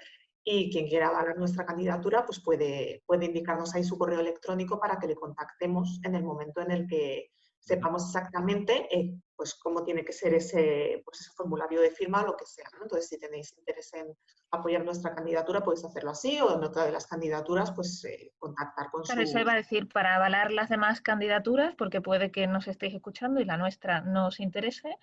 [0.45, 4.97] y quien quiera avalar nuestra candidatura, pues puede, puede indicarnos ahí su correo electrónico para
[4.97, 10.05] que le contactemos en el momento en el que sepamos exactamente eh, pues cómo tiene
[10.05, 12.69] que ser ese, pues ese formulario de firma o lo que sea.
[12.81, 14.15] Entonces, si tenéis interés en
[14.51, 18.89] apoyar nuestra candidatura, podéis hacerlo así o en otra de las candidaturas, pues eh, contactar
[18.89, 22.67] con claro, eso iba a decir, para avalar las demás candidaturas, porque puede que nos
[22.67, 24.97] estéis escuchando y la nuestra no os interese,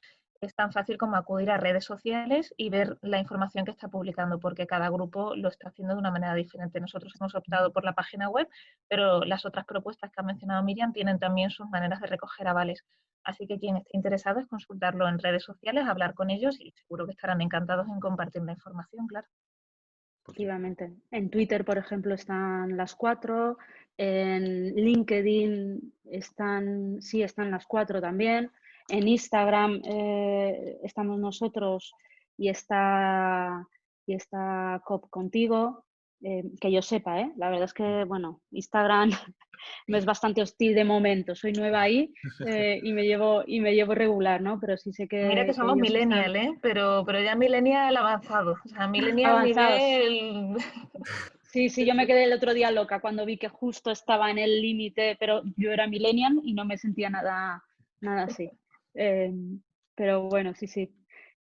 [0.44, 4.38] es tan fácil como acudir a redes sociales y ver la información que está publicando,
[4.38, 6.80] porque cada grupo lo está haciendo de una manera diferente.
[6.80, 8.48] Nosotros hemos optado por la página web,
[8.88, 12.84] pero las otras propuestas que ha mencionado Miriam tienen también sus maneras de recoger avales.
[13.24, 17.06] Así que quien esté interesado es consultarlo en redes sociales, hablar con ellos y seguro
[17.06, 19.26] que estarán encantados en compartir la información, claro.
[20.26, 20.92] Efectivamente.
[21.10, 23.58] En Twitter, por ejemplo, están las cuatro.
[23.96, 28.50] En LinkedIn están, sí, están las cuatro también.
[28.88, 31.94] En Instagram eh, estamos nosotros
[32.36, 33.66] y está,
[34.06, 35.84] y está COP contigo.
[36.22, 37.32] Eh, que yo sepa, ¿eh?
[37.36, 39.10] La verdad es que, bueno, Instagram
[39.86, 41.34] me es bastante hostil de momento.
[41.34, 42.12] Soy nueva ahí
[42.46, 44.58] eh, y, me llevo, y me llevo regular, ¿no?
[44.60, 45.26] Pero sí sé que...
[45.26, 46.58] Mira que somos millennial, ¿eh?
[46.62, 48.56] Pero, pero ya millennial avanzado.
[48.64, 50.56] O sea, millennial nivel...
[51.54, 54.38] Sí, sí, yo me quedé el otro día loca cuando vi que justo estaba en
[54.38, 57.62] el límite, pero yo era millennial y no me sentía nada,
[58.00, 58.50] nada así.
[58.92, 59.60] Em,
[59.94, 60.92] pero bueno, sí, sí.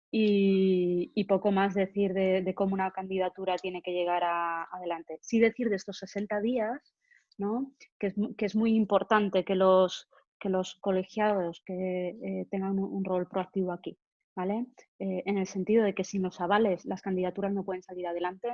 [0.09, 5.19] Y, poco más decir de, cómo una candidatura tiene que llegar adelante.
[5.21, 6.95] Sí decir de estos 60 días,
[7.37, 7.73] ¿no?
[7.99, 13.73] que, es, muy importante que los, que los colegiados que eh, tengan un, rol proactivo
[13.73, 13.97] aquí.
[14.35, 14.67] ¿vale?
[14.99, 18.47] Eh, en el sentido de que sin los avales las candidaturas no pueden salir adelante.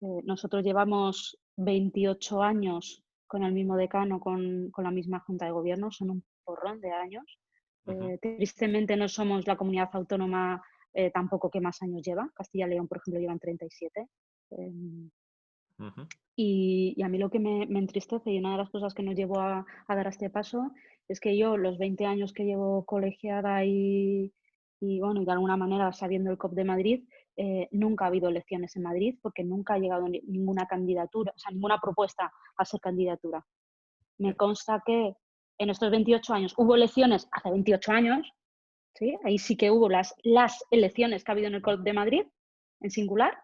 [0.00, 5.52] Eh, nosotros llevamos 28 años con el mismo decano, con, con la misma junta de
[5.52, 7.24] gobierno, son un porrón de años.
[7.86, 10.62] Eh, tristemente no somos la comunidad autónoma
[10.94, 12.30] eh, tampoco que más años lleva.
[12.34, 14.08] Castilla y León, por ejemplo, llevan 37.
[14.50, 15.10] Em,
[16.36, 19.40] y, a mí lo que me, entristece y una de las cosas que nos llevó
[19.40, 20.70] a, dar este paso
[21.08, 24.32] es que yo, los 20 años que llevo colegiada y,
[24.80, 27.04] bueno, y de alguna manera sabiendo el COP de Madrid,
[27.36, 31.52] eh, nunca ha habido elecciones en Madrid porque nunca ha llegado ninguna candidatura, o sea,
[31.52, 33.44] ninguna propuesta a ser candidatura.
[34.18, 35.16] Me consta que
[35.58, 36.54] en estos 28 años.
[36.56, 38.32] Hubo elecciones hace 28 años,
[38.94, 39.16] ¿sí?
[39.24, 42.22] ahí sí que hubo las, las elecciones que ha habido en el COP de Madrid,
[42.80, 43.36] en singular,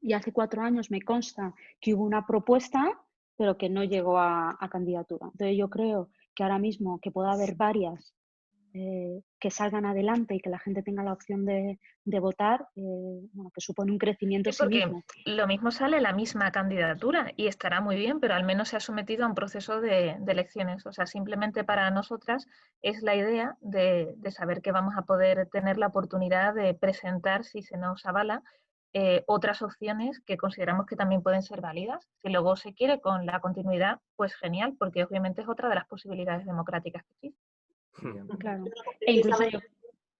[0.00, 3.00] y hace cuatro años me consta que hubo una propuesta,
[3.36, 5.26] pero que no llegó a, a candidatura.
[5.32, 8.14] Entonces yo creo que ahora mismo que pueda haber varias
[8.76, 13.52] eh, que salgan adelante y que la gente tenga la opción de, votar, eh, bueno,
[13.54, 15.04] que supone un crecimiento sí, mismo.
[15.26, 18.80] Lo mismo sale la misma candidatura y estará muy bien, pero al menos se ha
[18.80, 20.84] sometido a un proceso de, elecciones.
[20.86, 22.48] O sea, simplemente para nosotras
[22.82, 27.62] es la idea de, saber que vamos a poder tener la oportunidad de presentar, si
[27.62, 28.42] se nos avala,
[28.92, 32.08] eh, otras opciones que consideramos que también pueden ser válidas.
[32.22, 35.86] Si luego se quiere con la continuidad, pues genial, porque obviamente es otra de las
[35.86, 37.43] posibilidades democráticas que existen.
[38.38, 38.64] Claro.
[39.00, 39.44] E incluso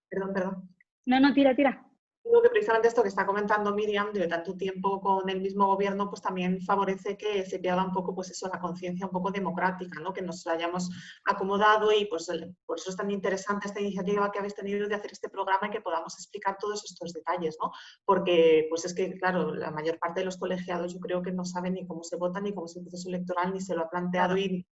[0.09, 0.69] Perdón, perdón.
[1.07, 1.85] No, no, tira, tira.
[2.25, 6.09] digo que precisamente esto que está comentando Miriam, de tanto tiempo con el mismo gobierno,
[6.09, 10.01] pues también favorece que se pierda un poco, pues eso, la conciencia un poco democrática,
[10.01, 10.13] ¿no?
[10.13, 10.89] Que nos hayamos
[11.25, 12.29] acomodado y pues
[12.65, 15.71] por eso es tan interesante esta iniciativa que habéis tenido de hacer este programa y
[15.71, 17.73] que podamos explicar todos estos detalles, ¿no?
[18.05, 21.45] Porque pues es que, claro, la mayor parte de los colegiados yo creo que no
[21.45, 23.91] saben ni cómo se vota, ni cómo es el proceso electoral, ni se lo ha
[23.91, 24.67] planteado y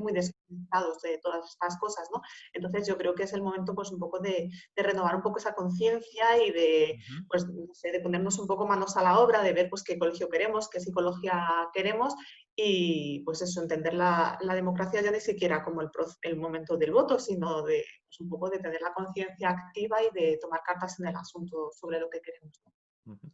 [0.00, 2.20] muy desconectados de todas estas cosas, ¿no?
[2.52, 5.54] Entonces yo creo que es el momento pues un poco de, renovar un poco esa
[5.54, 6.98] conciencia y de,
[7.28, 10.68] pues, de ponernos un poco manos a la obra, de ver pues qué colegio queremos,
[10.68, 12.14] qué psicología queremos
[12.54, 15.90] y pues eso, entender la, democracia ya ni siquiera como el,
[16.22, 20.10] el momento del voto, sino de pues, un poco de tener la conciencia activa y
[20.12, 22.60] de tomar cartas en el asunto sobre lo que queremos.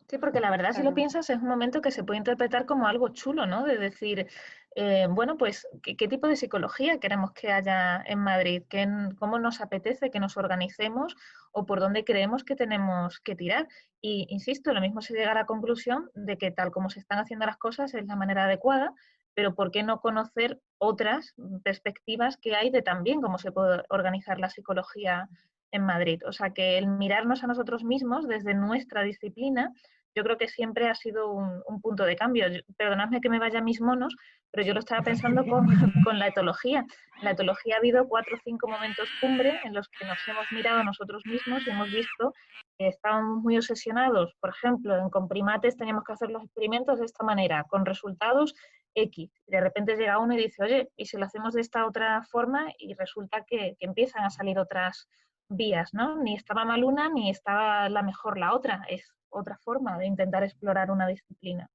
[0.09, 2.87] Sí, porque la verdad, si lo piensas, es un momento que se puede interpretar como
[2.87, 3.65] algo chulo, ¿no?
[3.65, 4.27] De decir,
[4.75, 8.63] eh, bueno, pues, ¿qué, tipo de psicología queremos que haya en Madrid?
[8.71, 11.15] ¿Qué, ¿Cómo nos apetece que nos organicemos
[11.53, 13.69] o por dónde creemos que tenemos que tirar?
[14.01, 17.19] Y, insisto, lo mismo se llega a la conclusión de que tal como se están
[17.19, 18.95] haciendo las cosas es la manera adecuada,
[19.35, 24.39] pero ¿por qué no conocer otras perspectivas que hay de también cómo se puede organizar
[24.39, 25.29] la psicología
[25.71, 26.23] en Madrid.
[26.27, 29.73] O sea que el mirarnos a nosotros mismos desde nuestra disciplina,
[30.15, 32.47] yo creo que siempre ha sido un, punto de cambio.
[32.77, 34.17] Perdonadme que me vaya a mis monos,
[34.51, 35.67] pero yo lo estaba pensando con,
[36.05, 36.85] con, la etología.
[37.19, 40.47] En la etología ha habido cuatro o cinco momentos cumbre en los que nos hemos
[40.53, 42.35] mirado a nosotros mismos y hemos visto
[42.79, 44.35] que estábamos muy obsesionados.
[44.41, 48.55] Por ejemplo, en comprimates teníamos que hacer los experimentos de esta manera, con resultados
[48.95, 49.31] X.
[49.47, 52.73] De repente llega uno y dice, oye, ¿y si lo hacemos de esta otra forma?
[52.79, 55.09] Y resulta que, que empiezan a salir otras
[55.49, 56.17] vías, ¿no?
[56.17, 60.43] Ni estaba mal una ni estaba la mejor la otra, es otra forma de intentar
[60.43, 61.69] explorar una disciplina.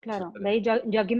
[0.00, 1.16] Claro, veis, yo, yo aquí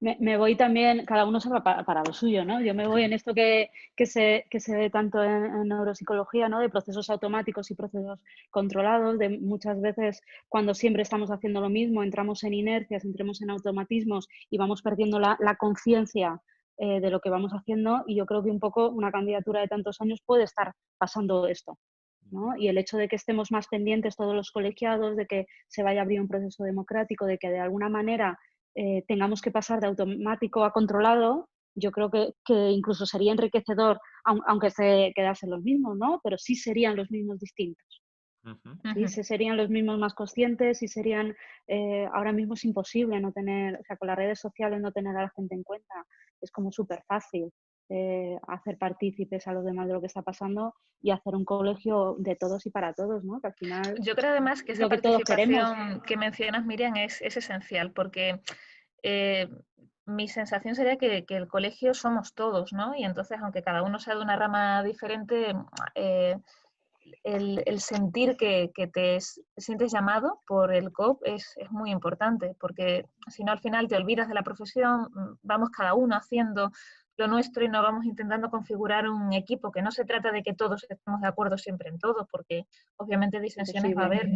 [0.00, 2.60] me, voy también, cada uno se va para, lo suyo, ¿no?
[2.60, 3.70] Yo me voy en esto que,
[4.04, 6.60] se, que se ve tanto en, neuropsicología, ¿no?
[6.60, 12.04] De procesos automáticos y procesos controlados, de muchas veces cuando siempre estamos haciendo lo mismo,
[12.04, 16.40] entramos en inercias, entremos en automatismos y vamos perdiendo la, la conciencia
[16.76, 19.66] eh, de lo que vamos haciendo y yo creo que un poco una candidatura de
[19.66, 21.76] tantos años puede estar pasando esto.
[22.30, 22.56] ¿No?
[22.56, 26.00] Y el hecho de que estemos más pendientes todos los colegiados, de que se vaya
[26.00, 28.38] a abrir un proceso democrático, de que de alguna manera
[28.74, 34.00] eh, tengamos que pasar de automático a controlado, yo creo que, que incluso sería enriquecedor,
[34.24, 36.20] aunque se quedasen los mismos, ¿no?
[36.24, 38.02] Pero sí serían los mismos distintos.
[39.06, 39.24] ¿sí?
[39.24, 41.36] serían los mismos más conscientes y serían,
[41.66, 45.16] eh, ahora mismo es imposible no tener, o sea, con las redes sociales no tener
[45.16, 46.06] a la gente en cuenta
[46.40, 47.50] es como súper fácil
[47.90, 52.16] eh, hacer partícipes a los demás de lo que está pasando y hacer un colegio
[52.18, 53.40] de todos y para todos, ¿no?
[53.40, 57.92] Que al final Yo creo además que esa que participación que mencionas, Miriam, es, esencial
[57.92, 58.40] porque
[59.02, 59.48] eh,
[60.04, 62.94] mi sensación sería que, el colegio somos todos, ¿no?
[62.94, 65.54] Y entonces, aunque cada uno sea de una rama diferente,
[65.94, 66.36] eh,
[67.24, 69.18] el, sentir que, te,
[69.56, 74.28] sientes llamado por el COP es, muy importante, porque si no al final te olvidas
[74.28, 76.70] de la profesión, mm, vamos cada uno haciendo
[77.18, 80.54] lo nuestro y no vamos intentando configurar un equipo, que no se trata de que
[80.54, 84.30] todos estemos de acuerdo siempre en todo, porque obviamente disensiones va a haber,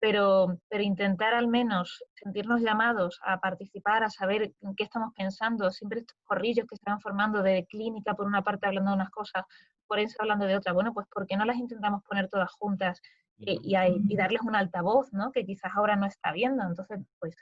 [0.00, 5.70] pero, pero intentar al menos sentirnos llamados a participar, a saber en qué estamos pensando,
[5.70, 9.10] siempre estos corrillos que se van formando de clínica por una parte hablando de unas
[9.10, 9.44] cosas,
[9.86, 10.72] por eso hablando de otra.
[10.72, 13.00] Bueno, pues ¿por qué no las intentamos poner todas juntas
[13.36, 15.30] y, y, darles un altavoz, ¿no?
[15.32, 16.62] Que quizás ahora no está viendo.
[16.64, 17.36] Entonces, pues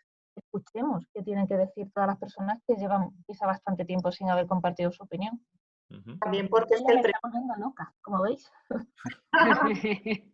[0.52, 4.46] escuchemos qué tienen que decir todas las personas que llevan quizá bastante tiempo sin haber
[4.46, 5.40] compartido su opinión.
[6.20, 7.12] También porque es que el...
[7.58, 8.50] loca, como veis.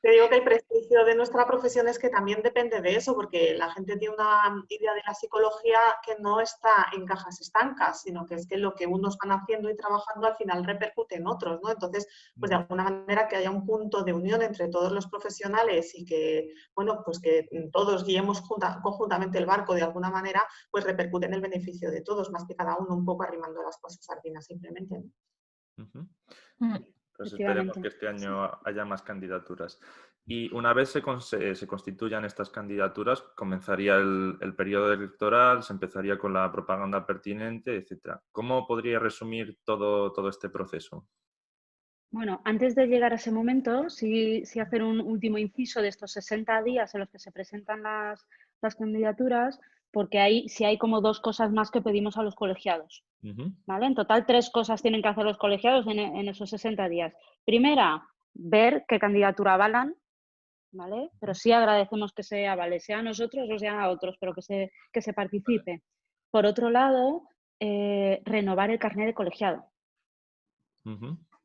[0.00, 3.54] Te digo que el prestigio de nuestra profesión es que también depende de eso, porque
[3.54, 8.24] la gente tiene una idea de la psicología que no está en cajas estancas, sino
[8.24, 11.60] que es que lo que unos van haciendo y trabajando al final repercute en otros,
[11.62, 11.72] ¿no?
[11.72, 12.06] Entonces,
[12.38, 16.04] pues de alguna manera que haya un punto de unión entre todos los profesionales y
[16.04, 21.34] que, bueno, pues que todos guiemos conjuntamente el barco de alguna manera, pues repercute en
[21.34, 25.02] el beneficio de todos, más que cada uno un poco arrimando las cosas sardinas simplemente.
[27.18, 29.80] Pues esperemos que este año haya más candidaturas.
[30.24, 36.32] Y una vez se, se constituyan estas candidaturas, comenzaría el, periodo electoral, se empezaría con
[36.32, 38.20] la propaganda pertinente, etc.
[38.30, 41.08] ¿Cómo podría resumir todo, todo este proceso?
[42.12, 46.12] Bueno, antes de llegar a ese momento, sí, sí, hacer un último inciso de estos
[46.12, 48.24] 60 días en los que se presentan las,
[48.62, 49.58] las candidaturas,
[49.92, 53.04] porque ahí sí hay como dos cosas más que pedimos a los colegiados.
[53.66, 53.86] ¿vale?
[53.86, 57.12] En total, tres cosas tienen que hacer los colegiados en, esos 60 días.
[57.44, 59.94] Primera, ver qué candidatura avalan,
[60.72, 61.10] ¿vale?
[61.18, 64.42] Pero sí agradecemos que se avale, sea a nosotros o sea a otros, pero que
[64.42, 65.82] se, que se participe.
[66.30, 67.22] Por otro lado,
[67.58, 69.64] eh, renovar el carnet de colegiado.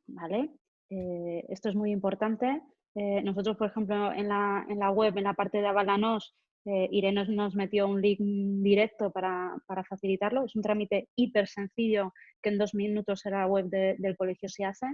[0.06, 0.50] ¿Vale?
[0.90, 2.62] Eh, esto es muy importante
[2.94, 6.34] eh, nosotros, por ejemplo, en la, en la web, en la parte de Avalanos,
[6.66, 10.44] eh, Irene nos metió un link directo para, para, facilitarlo.
[10.44, 12.12] Es un trámite hiper sencillo
[12.42, 14.86] que en dos minutos en la web del colegio se hace.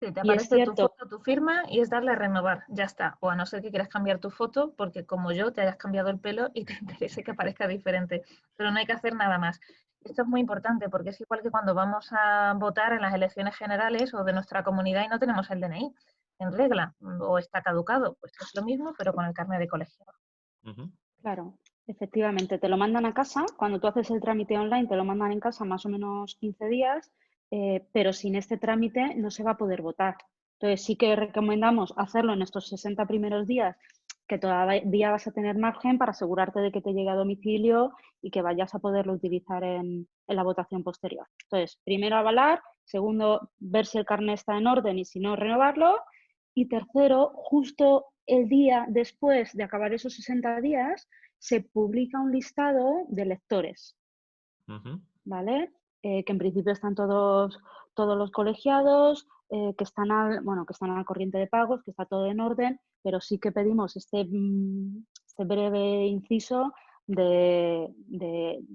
[0.00, 3.16] Sí, te aparece tu foto, tu firma y es darle a renovar, ya está.
[3.20, 6.10] O a no ser que quieras cambiar tu foto, porque como yo te hayas cambiado
[6.10, 8.22] el pelo y te interese que aparezca diferente.
[8.56, 9.60] Pero no hay que hacer nada más.
[10.04, 13.56] Esto es muy importante porque es igual que cuando vamos a votar en las elecciones
[13.56, 15.94] generales o de nuestra comunidad y no tenemos el DNI
[16.40, 18.18] en regla o está caducado.
[18.20, 20.04] Pues es lo mismo, pero con el carnet de colegio.
[21.24, 21.54] Claro,
[21.86, 22.58] efectivamente.
[22.58, 23.46] Te lo mandan a casa.
[23.56, 26.66] Cuando tú haces el trámite online, te lo mandan en casa más o menos 15
[26.66, 27.10] días,
[27.50, 30.18] eh, pero sin este trámite no se va a poder votar.
[30.58, 33.74] Entonces sí que recomendamos hacerlo en estos 60 primeros días
[34.28, 38.30] que todavía vas a tener margen para asegurarte de que te llegue a domicilio y
[38.30, 41.26] que vayas a poderlo utilizar en, la votación posterior.
[41.44, 46.00] Entonces, primero avalar, segundo, ver si el carnet está en orden y si no, renovarlo.
[46.54, 51.08] Y tercero, justo el día después de acabar esos 60 días,
[51.38, 53.96] se publica un listado de lectores.
[55.24, 55.72] ¿Vale?
[56.02, 57.58] Eh, que en principio están todos,
[57.94, 61.90] todos los colegiados, eh, que, están al, bueno, que están al corriente de pagos, que
[61.90, 66.72] está todo en orden, pero sí que pedimos este, mm, este breve inciso
[67.06, 67.94] de,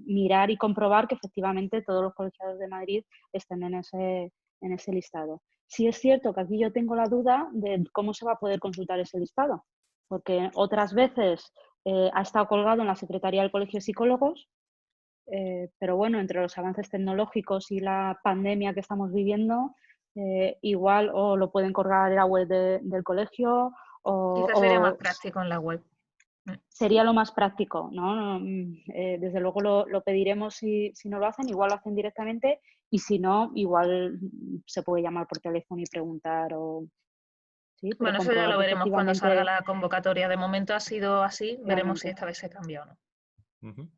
[0.06, 4.92] mirar y comprobar que efectivamente todos los colegiados de Madrid estén en ese, en ese
[4.92, 5.42] listado.
[5.66, 8.58] Sí es cierto que aquí yo tengo la duda de cómo se va a poder
[8.58, 9.64] consultar ese listado,
[10.08, 11.52] porque otras veces
[11.84, 14.48] eh, ha estado colgado en la Secretaría del Colegio de Psicólogos,
[15.26, 19.76] eh, pero bueno, entre los avances tecnológicos y la pandemia que estamos viviendo,
[20.16, 24.96] eh, igual o lo pueden colgar en la web del colegio o, Quizás sería más
[24.96, 25.80] práctico en la web.
[26.46, 26.52] Mm.
[26.66, 28.40] Sería lo más práctico, ¿no?
[28.40, 28.82] Mm,
[29.20, 32.60] desde luego lo, pediremos si, si, no lo hacen, igual lo hacen directamente
[32.90, 34.18] y si no, igual
[34.66, 36.86] se puede llamar por teléfono y preguntar o...
[37.98, 40.28] bueno, eso ya lo veremos cuando salga la convocatoria.
[40.28, 43.88] De momento ha sido así, veremos si esta vez se cambia o no.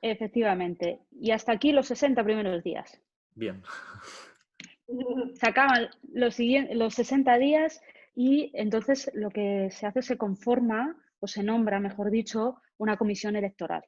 [0.00, 1.00] Efectivamente.
[1.10, 3.00] Y hasta aquí los 60 primeros días.
[3.34, 3.62] Bien.
[5.34, 6.38] Se acaban los,
[6.72, 7.82] los 60 días
[8.14, 13.36] y entonces lo que se hace se conforma o se nombra, mejor dicho, una comisión
[13.36, 13.84] electoral,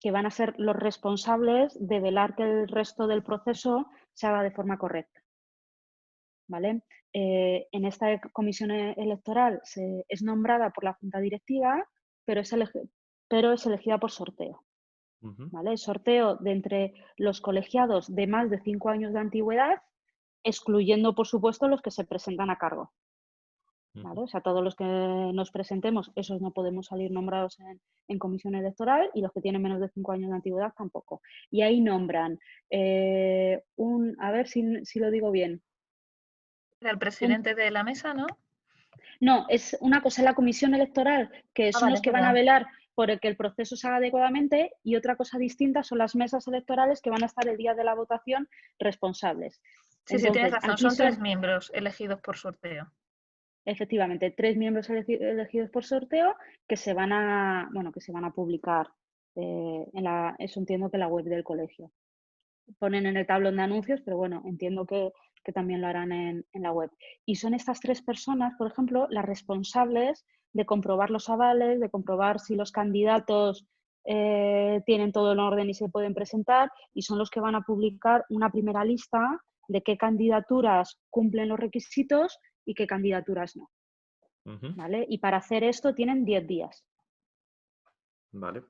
[0.00, 4.42] que van a ser los responsables de velar que el resto del proceso se haga
[4.42, 5.22] de forma correcta.
[6.48, 6.82] ¿Vale?
[7.12, 11.86] Eh, en esta comisión electoral se, es nombrada por la Junta Directiva,
[12.24, 12.54] pero es,
[13.28, 14.64] pero es elegida por sorteo.
[15.20, 15.76] ¿Vale?
[15.76, 19.82] Sorteo de entre los colegiados de más de cinco años de antigüedad
[20.44, 22.92] excluyendo, por supuesto, los que se presentan a cargo.
[24.02, 24.22] ¿Vale?
[24.22, 27.58] O sea, todos los que nos presentemos, esos no podemos salir nombrados
[28.08, 31.20] en, comisión electoral y los que tienen menos de cinco años de antigüedad tampoco.
[31.50, 32.38] Y ahí nombran
[32.70, 34.62] eh, un, a ver si,
[34.94, 35.62] lo digo bien.
[36.80, 38.26] El presidente de la mesa, ¿no?
[39.20, 42.66] No, es una cosa la comisión electoral, que ah, son los que van a velar
[42.94, 46.48] por el que el proceso se haga adecuadamente y otra cosa distinta son las mesas
[46.48, 49.60] electorales que van a estar el día de la votación responsables.
[50.04, 52.90] Sí, sí, tienes razón, son tres miembros elegidos por sorteo.
[53.68, 56.34] Efectivamente, tres miembros elegidos por sorteo
[56.66, 58.88] que se van a, bueno, que se van a publicar
[59.36, 61.92] eh, en la, eso entiendo que la web del colegio.
[62.78, 65.12] Ponen en el tablón de anuncios, pero bueno, entiendo que,
[65.52, 66.90] también lo harán en, la web.
[67.26, 72.40] Y son estas tres personas, por ejemplo, las responsables de comprobar los avales, de comprobar
[72.40, 73.66] si los candidatos
[74.04, 77.62] eh, tienen todo en orden y se pueden presentar, y son los que van a
[77.62, 82.38] publicar una primera lista de qué candidaturas cumplen los requisitos
[82.68, 83.70] y qué candidaturas no.
[84.44, 85.06] ¿Vale?
[85.08, 86.84] Y para hacer esto tienen 10 días.
[88.32, 88.62] Vale.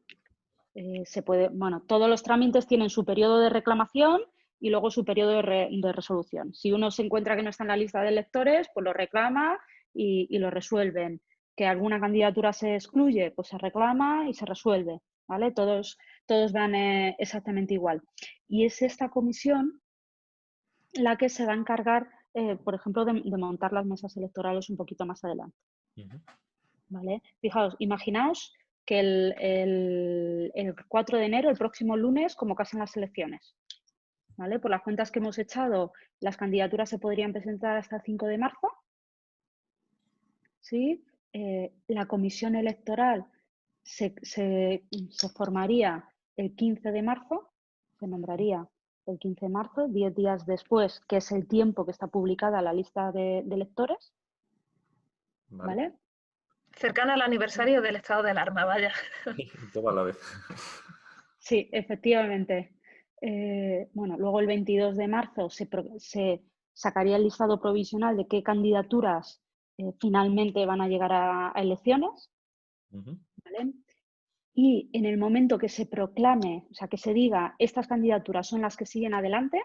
[0.74, 4.22] Eh, se puede, bueno, todos los trámites tienen su periodo de reclamación
[4.60, 6.54] y luego su periodo de, resolución.
[6.54, 9.58] Si uno se encuentra que no está en la lista de electores, pues lo reclama
[9.92, 11.20] y, lo resuelven.
[11.56, 15.00] Que alguna candidatura se excluye, pues se reclama y se resuelve.
[15.26, 15.50] ¿vale?
[15.50, 18.02] Todos, todos van eh, exactamente igual.
[18.48, 19.80] Y es esta comisión
[20.92, 22.08] la que se va a encargar,
[22.38, 25.56] eh, por ejemplo, de, montar las mesas electorales un poquito más adelante.
[26.88, 27.20] ¿Vale?
[27.40, 28.54] Fijaos, imaginaos
[28.86, 33.56] que el, 4 de enero, el próximo lunes, convocasen las elecciones.
[34.36, 34.60] ¿Vale?
[34.60, 38.38] Por las cuentas que hemos echado, las candidaturas se podrían presentar hasta el 5 de
[38.38, 38.68] marzo.
[40.60, 41.04] ¿Sí?
[41.32, 43.26] Eh, la comisión electoral
[43.82, 44.84] se, se,
[45.34, 47.50] formaría el 15 de marzo,
[47.98, 48.68] se nombraría
[49.08, 52.72] el 15 de marzo, 10 días después, que es el tiempo que está publicada la
[52.72, 54.12] lista de, lectores.
[55.48, 55.94] Vale.
[56.72, 58.92] Cercana al aniversario del estado de alarma, vaya.
[59.74, 60.18] La vez.
[61.38, 62.76] Sí, efectivamente.
[63.20, 66.42] Eh, bueno, luego el 22 de marzo se,
[66.72, 69.42] sacaría el listado provisional de qué candidaturas
[69.78, 72.30] eh, finalmente van a llegar a, a elecciones.
[72.90, 73.72] ¿vale?
[74.60, 78.62] Y en el momento que se proclame, o sea, que se diga estas candidaturas son
[78.62, 79.62] las que siguen adelante,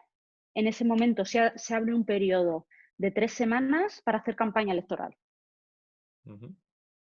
[0.54, 1.40] en ese momento se,
[1.74, 2.68] abre un periodo
[3.00, 5.18] de tres semanas para hacer campaña electoral.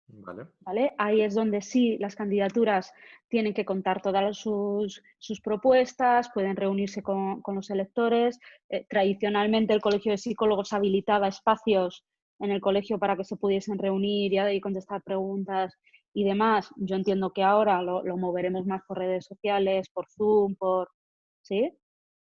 [0.09, 0.47] Vale.
[0.59, 0.93] ¿vale?
[0.99, 2.93] Ahí es donde sí las candidaturas
[3.29, 8.41] tienen que contar todas sus, sus propuestas, pueden reunirse con, con los electores.
[8.71, 12.05] Eh, tradicionalmente el Colegio de Psicólogos habilitaba espacios
[12.41, 15.79] en el colegio para que se pudiesen reunir y, y contestar preguntas
[16.15, 16.71] y demás.
[16.77, 20.89] Yo entiendo que ahora lo, lo moveremos más por redes sociales, por Zoom, por...
[21.43, 21.73] ¿Sí?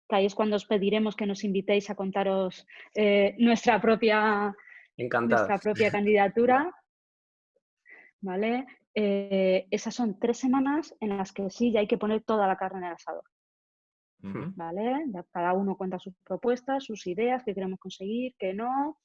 [0.10, 4.54] Que ahí es cuando os pediremos que nos invitéis a contaros eh, nuestra propia
[4.98, 5.48] Encantado.
[5.48, 6.74] nuestra propia candidatura.
[8.22, 8.66] ¿Vale?
[8.96, 12.58] Eh, esas son tres semanas en las que sí ya hay que poner toda la
[12.58, 13.24] carne en el asador.
[14.26, 15.04] ¿Vale?
[15.08, 18.98] Ya Cada uno cuenta sus propuestas, sus ideas, qué queremos conseguir, qué no.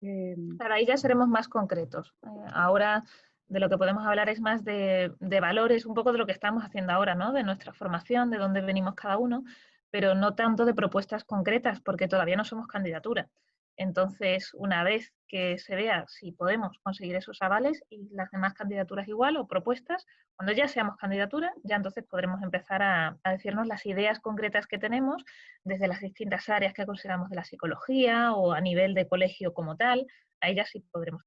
[0.00, 2.14] eh, Claro, ahí ya seremos más concretos.
[2.22, 3.02] Eh, ahora
[3.50, 6.32] de lo que podemos hablar es más de, de valores, un poco de lo que
[6.32, 7.32] estamos haciendo ahora, ¿no?
[7.32, 9.42] De nuestra formación, de dónde venimos cada uno,
[9.90, 13.28] pero no tanto de propuestas concretas, porque todavía no somos candidatura.
[13.76, 19.08] Entonces, una vez que se vea si podemos conseguir esos avales y las demás candidaturas
[19.08, 23.84] igual o propuestas, cuando ya seamos candidatura, ya entonces podremos empezar a, a decirnos las
[23.84, 25.24] ideas concretas que tenemos
[25.64, 29.76] desde las distintas áreas que consideramos de la psicología o a nivel de colegio como
[29.76, 30.06] tal.
[30.40, 31.22] Ahí ya sí podremos.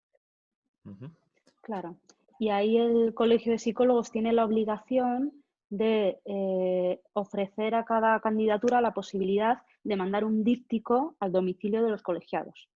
[1.63, 1.97] Claro.
[2.39, 5.31] Y ahí el Colegio de Psicólogos tiene la obligación
[5.69, 11.89] de eh, ofrecer a cada candidatura la posibilidad de mandar un díptico al domicilio de
[11.89, 12.69] los colegiados.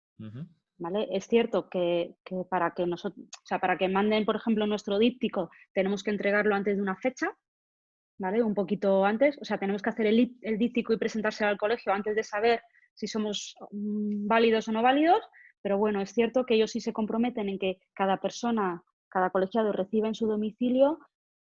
[0.77, 1.07] ¿vale?
[1.11, 4.97] Es cierto que, que para que nosotros, o sea, para que manden, por ejemplo, nuestro
[4.97, 7.35] díptico, tenemos que entregarlo antes de una fecha,
[8.17, 8.43] ¿vale?
[8.43, 11.93] Un poquito antes, o sea, tenemos que hacer el, el díptico y presentárselo al colegio
[11.93, 12.61] antes de saber
[12.93, 15.21] si somos mm, válidos o no válidos,
[15.61, 18.83] pero bueno, es cierto que ellos sí se comprometen en que cada persona,
[19.15, 20.99] cada colegiado reciba en su domicilio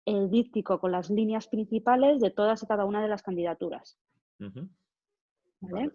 [0.07, 3.99] el díptico con las líneas principales de todas y cada una de las candidaturas.
[4.41, 4.71] Ujú.
[5.61, 5.89] ¿vale?
[5.89, 5.93] Vale.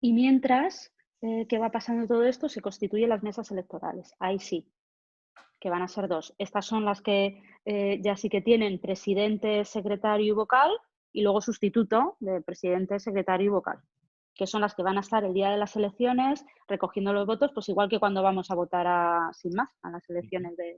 [0.00, 4.14] Y mientras eh, que va pasando todo esto, se constituyen las mesas electorales.
[4.20, 4.66] Ahí sí,
[5.60, 6.34] que van a ser dos.
[6.38, 10.70] Estas son las que eh, ya sí que tienen presidente, secretario y vocal,
[11.12, 13.80] y luego sustituto de presidente, secretario y vocal,
[14.34, 17.50] que son las que van a estar el día de las elecciones recogiendo los votos,
[17.54, 20.76] pues igual que cuando vamos a votar a, sin más, a las elecciones de...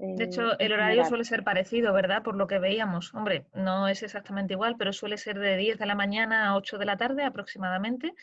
[0.00, 2.22] De eh, hecho, en el horario suele ser parecido, ¿verdad?
[2.22, 3.12] Por lo que veíamos.
[3.14, 6.78] Hombre, no es exactamente igual, pero suele ser de 10 de la mañana a 8
[6.78, 8.14] de la tarde aproximadamente.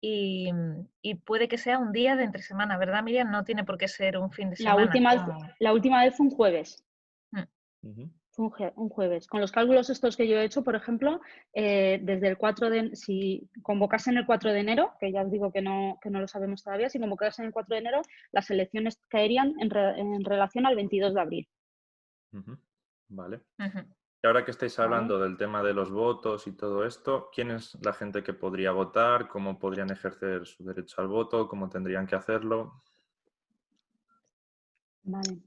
[0.00, 0.50] Y,
[1.00, 3.30] y puede que sea un día de entre semana, ¿verdad, Miriam?
[3.30, 4.82] No tiene por qué ser un fin de La semana.
[4.82, 6.84] última, vez- como- la última vez fue un jueves.
[7.30, 7.46] Fue
[8.38, 9.26] un, jue- un jueves.
[9.26, 11.20] Con los cálculos estos que yo he hecho, por ejemplo,
[11.54, 15.52] eh, desde el 4 de si convocasen el 4 de enero, que ya os digo
[15.52, 18.02] que no, que no lo sabemos todavía, si convocasen el 4 de enero,
[18.32, 21.48] las elecciones caerían en, re- en relación al 22 de abril.
[23.08, 23.40] Vale.
[24.24, 27.76] Y ahora que estáis hablando del tema de los votos y todo esto, ¿quién es
[27.82, 29.28] la gente que podría votar?
[29.28, 31.48] ¿Cómo podrían ejercer su derecho al voto?
[31.48, 32.72] ¿Cómo tendrían que hacerlo?
[35.02, 35.38] Vale.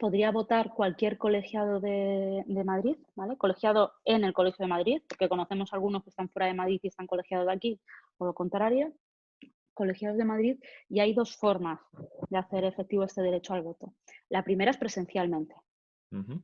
[0.00, 3.36] Podría votar cualquier colegiado de, de Madrid, ¿vale?
[3.36, 6.88] Colegiado en el Colegio de Madrid, porque conocemos algunos que están fuera de Madrid y
[6.88, 7.80] están colegiados de aquí,
[8.16, 8.94] o lo contrario,
[9.74, 11.80] colegiados de Madrid, y hay dos formas
[12.30, 13.92] de hacer efectivo este derecho al voto.
[14.30, 15.54] La primera es presencialmente.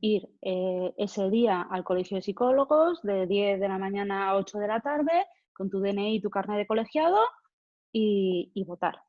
[0.01, 4.59] Ir eh, ese día al colegio de psicólogos de 10 de la mañana a 8
[4.59, 7.17] de la tarde con tu DNI y tu carnet de colegiado
[7.91, 9.01] y, y votar.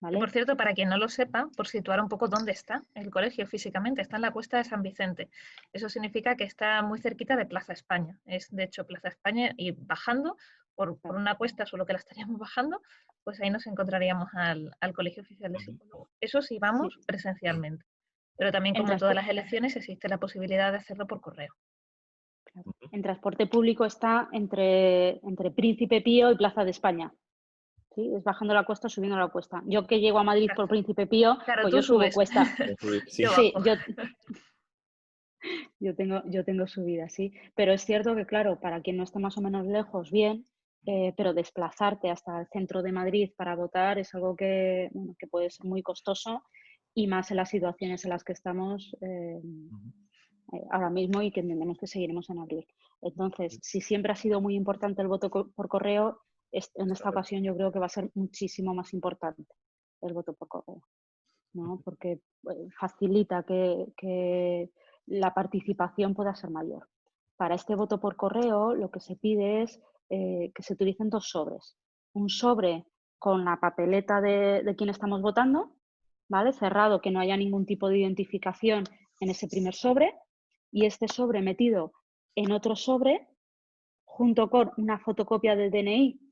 [0.00, 3.46] Por cierto, para quien no lo sepa, por situar un poco dónde está el colegio
[3.46, 5.30] físicamente, está en la cuesta de San Vicente.
[5.72, 8.18] Eso significa que está muy cerquita de Plaza España.
[8.26, 10.36] Es de hecho Plaza España y bajando
[10.74, 12.82] por, por una cuesta, solo que la estaríamos bajando,
[13.24, 16.10] pues ahí nos encontraríamos al, al colegio oficial de psicólogos.
[16.20, 17.84] Eso sí vamos presencialmente.
[18.36, 21.54] Pero también, como en todas las elecciones, existe la posibilidad de hacerlo por correo.
[22.92, 27.12] En transporte público está entre, entre Príncipe Pío y Plaza de España.
[27.96, 28.12] ¿Sí?
[28.14, 29.62] Es bajando la cuesta, subiendo la cuesta.
[29.66, 32.44] Yo que llego a Madrid por Príncipe Pío, Claro, pues yo subo cuesta.
[33.08, 33.22] Sí.
[33.22, 33.74] Yo Sí, yo,
[35.80, 37.32] yo tengo, yo tengo subida, sí.
[37.54, 40.46] Pero es cierto que, claro, para quien no esté más o menos lejos, bien,
[40.86, 45.26] eh, pero desplazarte hasta el centro de Madrid para votar es algo que, bueno, que
[45.26, 46.44] puede ser muy costoso
[46.94, 49.40] y más en las situaciones en las que estamos eh,
[50.70, 52.66] ahora mismo y que entendemos que seguiremos en abril.
[53.02, 56.20] Entonces, si siempre ha sido muy importante el voto por correo,
[56.52, 59.44] en esta ocasión yo creo que va a ser muchísimo más importante
[60.02, 60.82] el voto por correo,
[61.54, 61.80] ¿no?
[61.84, 64.70] porque eh, facilita que, que
[65.06, 66.88] la participación pueda ser mayor.
[67.36, 71.28] Para este voto por correo, lo que se pide es eh, que se utilicen dos
[71.28, 71.76] sobres.
[72.14, 72.86] Un sobre
[73.18, 75.74] con la papeleta de, de quien estamos votando,
[76.28, 76.52] ¿vale?
[76.52, 78.84] Cerrado, que no haya ningún tipo de identificación
[79.20, 80.14] en ese primer sobre
[80.70, 81.92] y este sobre metido
[82.34, 83.28] en otro sobre
[84.04, 86.25] junto con una fotocopia del DNI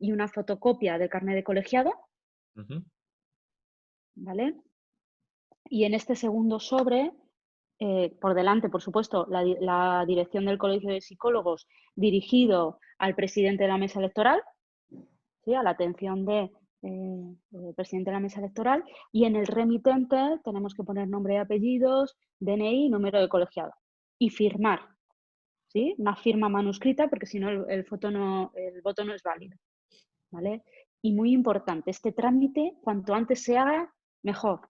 [0.00, 1.92] y una fotocopia del carnet de colegiado.
[4.16, 4.54] ¿vale?
[5.68, 7.12] Y en este segundo sobre,
[7.78, 13.14] eh, por delante, por supuesto, la, di- la dirección del Colegio de Psicólogos dirigido al
[13.14, 14.42] presidente de la mesa electoral,
[15.44, 15.54] ¿sí?
[15.54, 16.50] a la atención de,
[16.82, 21.34] eh, del presidente de la mesa electoral, y en el remitente tenemos que poner nombre
[21.34, 23.72] y apellidos, DNI número de colegiado.
[24.18, 24.80] Y firmar,
[25.68, 25.94] ¿sí?
[25.98, 29.56] Una firma manuscrita, porque si no el, el foto no, el voto no es válido.
[30.30, 30.62] ¿Vale?
[31.02, 34.68] Y muy importante, este trámite, cuanto antes se haga, mejor,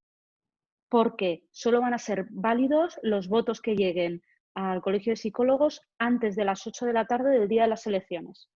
[0.88, 4.22] porque solo van a ser válidos los votos que lleguen
[4.54, 7.86] al Colegio de Psicólogos antes de las 8 de la tarde del día de las
[7.86, 8.50] elecciones.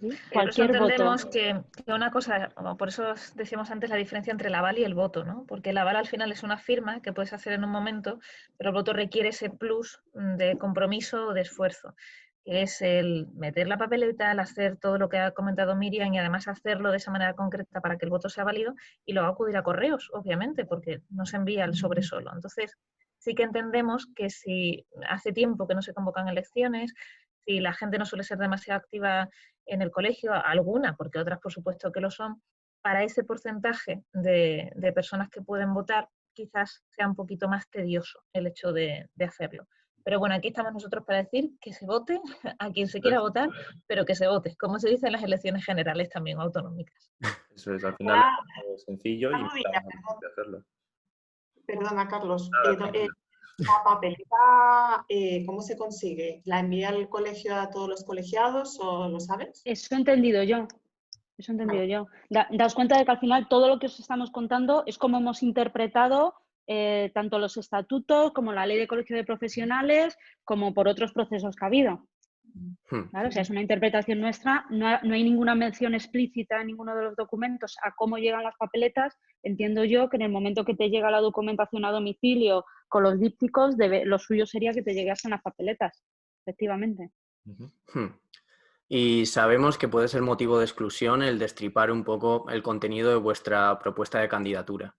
[0.00, 0.08] ¿sí?
[0.08, 0.84] Por eso Cualquier voto.
[0.84, 4.54] entendemos que, que una cosa, como por eso os decíamos antes la diferencia entre el
[4.54, 5.44] aval y el voto, ¿no?
[5.46, 8.20] Porque el aval al final es una firma que puedes hacer en un momento,
[8.56, 11.94] pero el voto requiere ese plus mm, de compromiso o de esfuerzo,
[12.44, 16.48] es el meter la papeleta, el hacer todo lo que ha comentado Miriam y además
[16.48, 18.74] hacerlo de esa manera concreta para que el voto sea válido
[19.04, 22.32] y luego acudir a correos, obviamente, porque no se envía el sobre solo.
[22.34, 22.76] Entonces,
[23.18, 26.92] sí que entendemos que si hace tiempo que no se convocan elecciones,
[27.44, 29.28] si la gente no suele ser demasiado activa
[29.66, 32.42] en el colegio, alguna, porque otras por supuesto que lo son,
[32.82, 38.20] para ese porcentaje de, de personas que pueden votar, quizás sea un poquito más tedioso
[38.32, 39.68] el hecho de, de hacerlo.
[40.04, 42.20] Pero bueno, aquí estamos nosotros para decir que se vote
[42.58, 43.48] a quien se quiera votar,
[43.86, 47.12] pero que se vote, como se dice en las elecciones generales también autonómicas.
[47.54, 48.38] Eso es, al final Ah,
[48.74, 49.48] es sencillo y perdón.
[49.50, 49.64] fácil
[50.20, 50.64] de hacerlo.
[51.66, 52.50] Perdona, Carlos.
[52.50, 53.08] Nada, Eh, eh,
[53.58, 56.42] la papeleta, eh, ¿cómo se consigue?
[56.44, 59.62] ¿La envía el colegio a todos los colegiados o lo sabes?
[59.64, 60.66] Eso he entendido yo.
[61.38, 62.06] Eso he entendido yo.
[62.30, 65.18] Da- daos cuenta de que al final todo lo que os estamos contando es como
[65.18, 66.34] hemos interpretado
[66.66, 71.56] eh, tanto los estatutos como la ley de colegio de profesionales, como por otros procesos
[71.56, 72.06] que ha habido.
[72.90, 73.10] Hmm.
[73.12, 73.28] ¿vale?
[73.28, 76.94] O sea, es una interpretación nuestra, no, ha- no hay ninguna mención explícita en ninguno
[76.94, 79.16] de los documentos a cómo llegan las papeletas.
[79.42, 83.18] Entiendo yo que en el momento que te llega la documentación a domicilio con los
[83.18, 86.04] dípticos, debe- lo suyo sería que te llegasen las papeletas,
[86.44, 87.10] efectivamente.
[87.94, 88.08] Hmm.
[88.88, 93.16] Y sabemos que puede ser motivo de exclusión el destripar un poco el contenido de
[93.16, 94.94] vuestra propuesta de candidatura.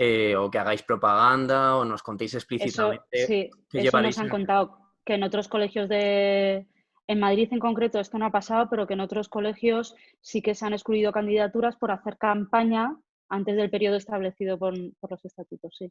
[0.00, 4.26] Eh, o que hagáis propaganda o nos contéis Eso, explícitamente sí, eso llevaréis nos han
[4.26, 6.68] en- contado que en otros colegios de...
[7.08, 10.54] En Madrid en concreto esto no ha pasado, pero que en otros colegios sí que
[10.54, 12.94] se han excluido candidaturas por hacer campaña
[13.28, 15.90] antes del periodo establecido por, por los estatutos, sí.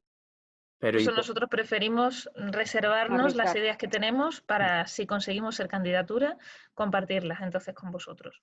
[0.80, 6.38] Pero eso nosotros preferimos reservarnos las ideas que tenemos para, si conseguimos ser candidatura,
[6.76, 8.39] compartirlas entonces con vosotros.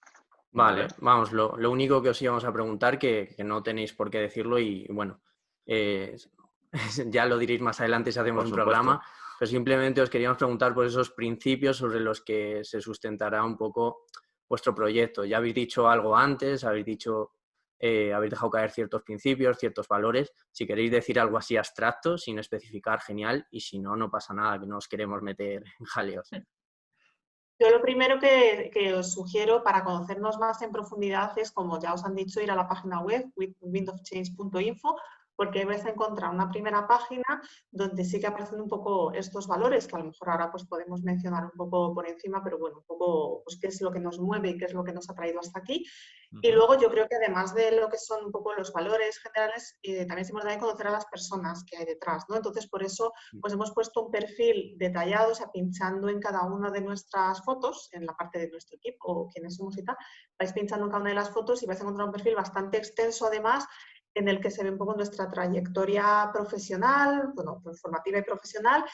[0.51, 4.11] Vale, vamos, lo, lo único que os íbamos a preguntar, que, que no tenéis por
[4.11, 5.21] qué decirlo y bueno,
[5.67, 6.17] eh,
[7.07, 9.03] ya lo diréis más adelante si hacemos un programa,
[9.39, 14.07] pero simplemente os queríamos preguntar por esos principios sobre los que se sustentará un poco
[14.49, 15.25] vuestro proyecto.
[15.25, 17.33] Ya habéis dicho algo antes, habéis dicho,
[17.79, 20.33] eh, habéis dejado caer ciertos principios, ciertos valores.
[20.51, 24.59] Si queréis decir algo así abstracto, sin especificar, genial, y si no, no pasa nada,
[24.61, 26.31] que no os queremos meter en jaleos.
[27.61, 31.95] Yo lo primero que, que os sugiero para conocernos más en profundidad es, como ya
[31.95, 34.97] os han dicho, ir a la página web windofchange.info
[35.37, 39.87] porque vais a encontrar una primera página donde sí que aparecen un poco estos valores
[39.87, 42.85] que a lo mejor ahora pues podemos mencionar un poco por encima, pero bueno, un
[42.85, 45.14] poco pues, qué es lo que nos mueve y qué es lo que nos ha
[45.14, 45.85] traído hasta aquí.
[46.43, 49.78] Y luego yo creo que además de lo que son un poco los valores generales,
[49.82, 52.37] eh, también es importante conocer a las personas que hay detrás, ¿no?
[52.37, 56.70] Entonces, por eso, pues hemos puesto un perfil detallado, o sea, pinchando en cada una
[56.70, 59.97] de nuestras fotos, en la parte de nuestro equipo o quienes somos y tal,
[60.39, 62.78] vais pinchando en cada una de las fotos y vais a encontrar un perfil bastante
[62.78, 63.66] extenso además,
[64.15, 68.85] en el que se ve un poco nuestra trayectoria profesional, bueno, pues formativa y profesional,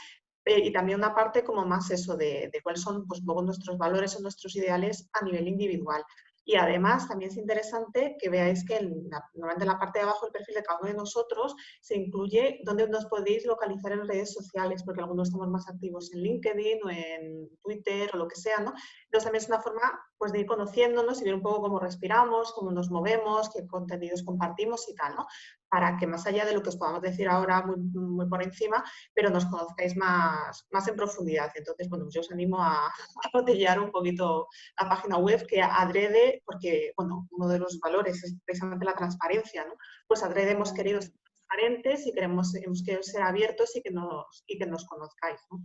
[0.45, 4.23] eh, y también una parte como más eso de, cuáles son pues, nuestros valores o
[4.23, 6.03] nuestros ideales a nivel individual.
[6.45, 10.33] Y además también es interesante que veáis que normalmente en la parte de abajo del
[10.33, 14.83] perfil de cada uno de nosotros se incluye dónde nos podéis localizar en redes sociales,
[14.83, 18.73] porque algunos estamos más activos en LinkedIn o en Twitter o lo que sea, ¿no?
[19.05, 22.53] Entonces también es una forma pues, de ir conociéndonos y ver un poco cómo respiramos,
[22.53, 25.27] cómo nos movemos, qué contenidos compartimos y tal, ¿no?
[25.71, 28.85] Para que más allá de lo que os podamos decir ahora muy, muy por encima,
[29.15, 31.51] pero nos conozcáis más, más en profundidad.
[31.55, 32.87] Entonces, bueno, yo os animo a,
[33.25, 34.49] a botellar un poquito
[34.81, 39.65] la página web que adrede, porque, bueno, uno de los valores es precisamente la transparencia,
[39.65, 39.75] ¿no?
[40.09, 44.45] Pues adrede hemos querido ser transparentes y queremos, hemos querido ser abiertos y que nos,
[44.47, 45.61] y que nos conozcáis, ¿no?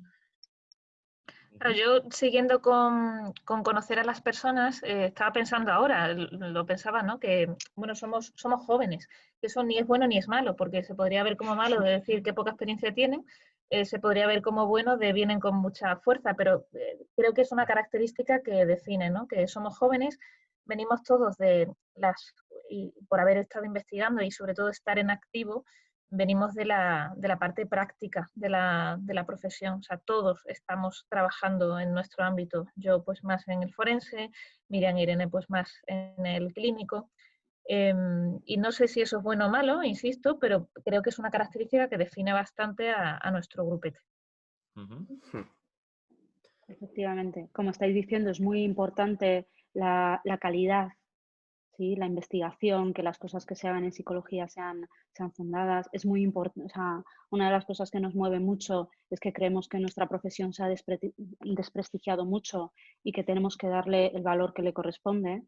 [1.76, 7.20] Yo siguiendo con, con conocer a las personas, eh, estaba pensando ahora, lo pensaba, ¿no?
[7.20, 9.08] Que, bueno, somos, somos jóvenes,
[9.40, 11.92] que eso ni es bueno ni es malo, porque se podría ver como malo de
[11.92, 13.26] decir que poca experiencia tienen,
[13.70, 17.42] eh, se podría ver como bueno de vienen con mucha fuerza, pero eh, creo que
[17.42, 19.28] es una característica que define, ¿no?
[19.28, 20.20] Que somos jóvenes,
[20.66, 22.34] venimos todos de las,
[22.70, 25.66] y por haber estado investigando y sobre todo estar en activo,
[26.10, 29.80] venimos de la, de la parte práctica de la, de la profesión.
[29.80, 32.68] O sea, todos estamos trabajando en nuestro ámbito.
[32.76, 34.32] Yo pues más en el forense,
[34.70, 37.12] Miriam y Irene pues más en el clínico.
[37.68, 41.18] Em, y no sé si eso es bueno o malo, insisto, pero creo que es
[41.18, 44.00] una característica que define bastante a, a nuestro grupete.
[44.76, 45.08] Ujú.
[46.68, 50.90] Efectivamente, como estáis diciendo, es muy importante la, la calidad,
[51.78, 51.96] ¿sí?
[51.96, 55.88] la investigación, que las cosas que se hagan en psicología sean, sean fundadas.
[55.92, 59.34] Es muy importante, o sea, una de las cosas que nos mueve mucho es que
[59.34, 62.74] creemos que nuestra profesión se ha despre- desprestigiado mucho
[63.04, 65.44] y que tenemos que darle el valor que le corresponde.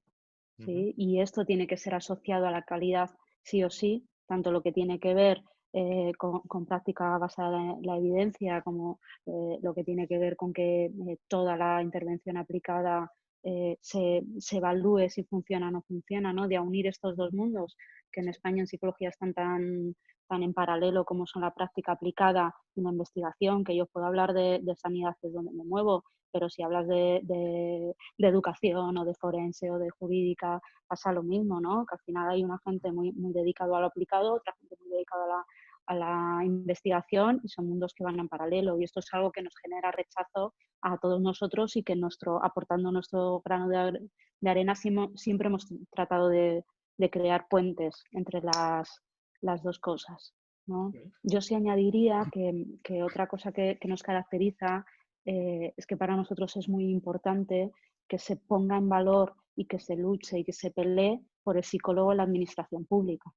[0.65, 0.93] ¿sí?
[0.97, 3.11] Y esto tiene que ser asociado a la calidad
[3.43, 5.41] sí o sí, tanto lo que tiene que ver
[5.73, 10.36] eh, con, con práctica basada en la evidencia, como eh, lo que tiene que ver
[10.36, 13.11] con que eh, toda la intervención aplicada
[13.44, 16.48] eh, se, se evalúe si funciona o no funciona, ¿no?
[16.48, 17.78] de unir estos dos mundos
[18.12, 19.96] que en España en psicología están tan,
[20.28, 24.34] tan en paralelo como son la práctica aplicada y la investigación, que yo puedo hablar
[24.34, 29.14] de, de sanidad que es donde me muevo, pero si hablas de, educación o de
[29.16, 31.86] forense o de jurídica, pasa lo mismo, ¿no?
[31.86, 34.90] Que al final hay una gente muy, muy dedicado a lo aplicado, otra gente muy
[34.92, 35.46] dedicada a la,
[35.88, 39.42] a la investigación y son mundos que van en paralelo y esto es algo que
[39.42, 44.10] nos genera rechazo a todos nosotros y que nuestro, aportando nuestro grano de,
[44.42, 46.64] de arena siempre hemos tratado de,
[46.98, 49.02] de crear puentes entre las,
[49.42, 50.34] las dos cosas.
[50.66, 50.92] ¿no?
[51.24, 54.86] Yo sí añadiría que, que otra cosa que, que nos caracteriza
[55.26, 57.72] eh, es que para nosotros es muy importante
[58.08, 61.64] que se ponga en valor y que se luche y que se pelee por el
[61.64, 63.34] psicólogo en la administración pública.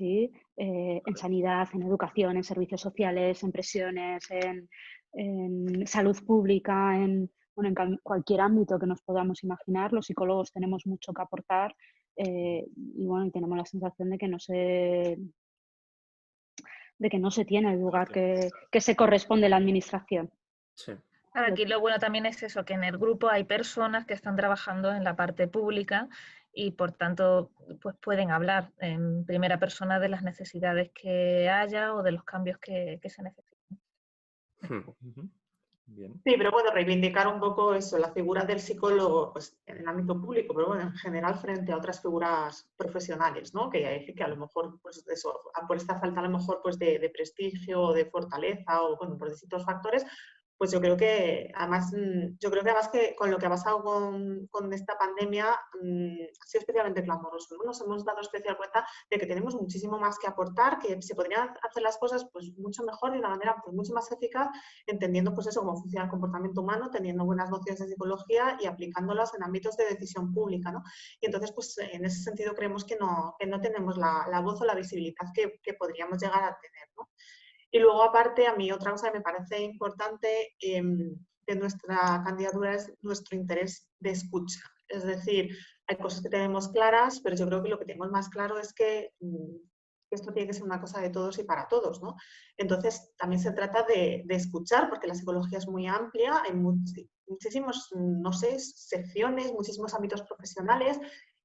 [0.00, 0.32] ¿Sí?
[0.56, 4.68] Eh, en sanidad, en educación, en servicios sociales, en presiones, en,
[5.12, 9.92] en salud pública, en, bueno, en cualquier ámbito que nos podamos imaginar.
[9.92, 11.74] Los psicólogos tenemos mucho que aportar
[12.16, 15.18] eh, y bueno, y tenemos la sensación de que no se
[16.98, 20.30] de que no se tiene el lugar que, que se corresponde a la administración.
[20.74, 20.92] Sí.
[21.32, 24.36] Claro, aquí lo bueno también es eso, que en el grupo hay personas que están
[24.36, 26.08] trabajando en la parte pública
[26.52, 32.02] y por tanto pues pueden hablar en primera persona de las necesidades que haya o
[32.02, 33.80] de los cambios que, que se necesiten.
[34.62, 35.28] Ujú.
[35.92, 36.20] Bien.
[36.24, 40.20] Sí, pero bueno, reivindicar un poco eso, la figura del psicólogo pues, en el ámbito
[40.20, 43.68] público, pero bueno, en general frente a otras figuras profesionales, ¿no?
[43.70, 47.00] Que, que a lo mejor, pues eso, por esta falta a lo mejor pues de,
[47.00, 50.06] de prestigio o de fortaleza o bueno, por distintos factores,
[50.60, 53.48] pues yo creo que además, mm, yo creo que además que con lo que ha
[53.48, 55.46] pasado con, con esta pandemia
[55.80, 57.64] mm, ha sido especialmente clamoroso, ¿no?
[57.64, 61.48] Nos hemos dado especial cuenta de que tenemos muchísimo más que aportar, que se podrían
[61.66, 64.50] hacer las cosas pues mucho mejor de una manera pues, mucho más eficaz
[64.86, 69.32] entendiendo pues eso, cómo funciona el comportamiento humano, teniendo buenas nociones de psicología y aplicándolas
[69.34, 70.70] en ámbitos de decisión pública.
[70.70, 70.82] ¿no?
[71.22, 74.60] Y entonces, pues en ese sentido creemos que no, que no tenemos la, la voz
[74.60, 76.86] o la visibilidad que, que podríamos llegar a tener.
[76.98, 77.08] ¿no?
[77.70, 81.14] Y luego, aparte, a mí otra cosa que me parece importante em,
[81.46, 84.60] de nuestra candidatura es nuestro interés de escucha.
[84.88, 85.56] Es decir,
[85.86, 88.72] hay cosas que tenemos claras, pero yo creo que lo que tenemos más claro es
[88.72, 89.56] que mm,
[90.10, 92.16] esto tiene que ser una cosa de todos y para todos, ¿no?
[92.56, 97.88] Entonces, también se trata de, de escuchar, porque la psicología es muy amplia, hay muchísimos,
[97.94, 100.98] no sé, secciones, muchísimos ámbitos profesionales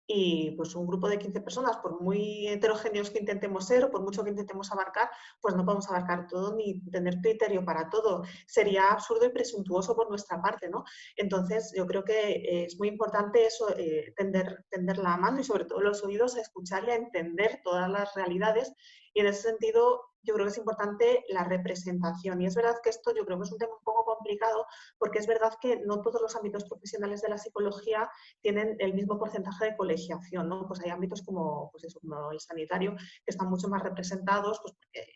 [0.08, 4.01] y pues un grupo de 15 personas, por muy heterogéneos que intentemos ser o por
[4.01, 5.10] mucho que intentemos abarcar,
[5.41, 8.24] pues no podemos abarcar todo ni tener criterio para todo.
[8.47, 10.84] Sería absurdo y presuntuoso por nuestra parte, ¿no?
[11.16, 15.66] Entonces, yo creo que es muy importante eso, eh, tender, tender la mano y sobre
[15.66, 18.74] todo los oídos a escuchar y a entender todas las realidades.
[19.14, 22.41] Y en ese sentido, yo creo que es importante la representación.
[22.41, 24.65] Y es verdad que esto yo creo que es un tema un poco complicado
[24.97, 28.09] porque es verdad que no todos los ámbitos profesionales de la psicología
[28.41, 30.67] tienen el mismo porcentaje de colegiación, ¿no?
[30.67, 35.07] Pues hay ámbitos como, pues como el sanitario que están mucho más representados, pues porque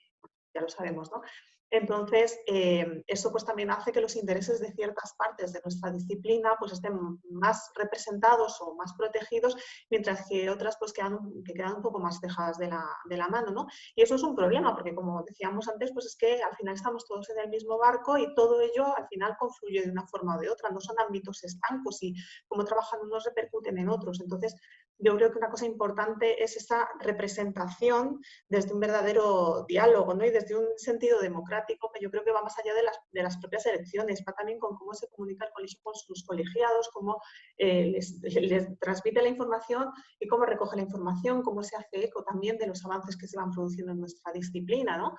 [0.54, 1.22] ya lo sabemos, ¿no?
[1.72, 6.56] Entonces, eh, eso pues también hace que los intereses de ciertas partes de nuestra disciplina
[6.60, 6.98] pues estén
[7.30, 9.56] más representados o más protegidos,
[9.90, 13.28] mientras que otras pues quedan, que quedan un poco más dejadas de la, de la
[13.28, 13.68] mano, ¿no?
[13.96, 17.06] Y eso es un problema, porque como decíamos antes, pues es que al final estamos
[17.06, 20.40] todos en el mismo barco y todo ello al final confluye de una forma o
[20.40, 22.16] de otra, no son ámbitos estancos y
[22.48, 24.20] cómo trabajan unos repercuten en otros.
[24.22, 24.56] Entonces,
[24.98, 30.26] yo creo que una cosa importante es esa representación desde un verdadero diálogo ¿no?
[30.26, 32.98] y desde un sentido democrático democrático que yo creo que va más allá de las,
[33.12, 36.90] de las propias elecciones, va también con cómo se comunica el colegio con sus colegiados,
[36.94, 37.22] cómo
[37.58, 42.24] eh, les, les, transmite la información y cómo recoge la información, cómo se hace eco
[42.24, 44.98] también de los avances que se van produciendo en nuestra disciplina.
[44.98, 45.16] ¿no?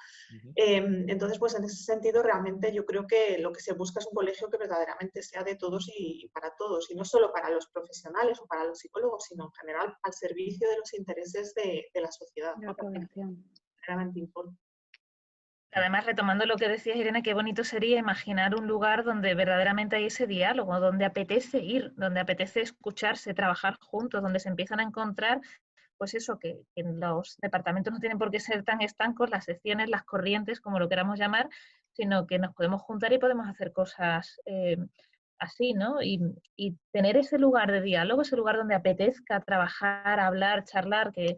[0.56, 4.06] eh, entonces, pues en ese sentido, realmente yo creo que lo que se busca es
[4.06, 7.66] un colegio que verdaderamente sea de todos y, para todos, y no solo para los
[7.68, 12.00] profesionales o para los psicólogos, sino en general al servicio de los intereses de, de
[12.00, 12.54] la sociedad.
[12.60, 13.44] La población.
[13.86, 14.56] Realmente importa.
[15.72, 20.06] Además, retomando lo que decías, Irene, qué bonito sería imaginar un lugar donde verdaderamente hay
[20.06, 25.40] ese diálogo, donde apetece ir, donde apetece escucharse, trabajar juntos, donde se empiezan a encontrar,
[25.96, 30.02] pues eso, que, los departamentos no tienen por qué ser tan estancos, las secciones, las
[30.02, 31.48] corrientes, como lo queramos llamar,
[31.92, 34.76] sino que nos podemos juntar y podemos hacer cosas eh,
[35.38, 36.02] así, ¿no?
[36.02, 36.20] Y,
[36.92, 41.36] tener ese lugar de diálogo, ese lugar donde apetezca trabajar, hablar, charlar, que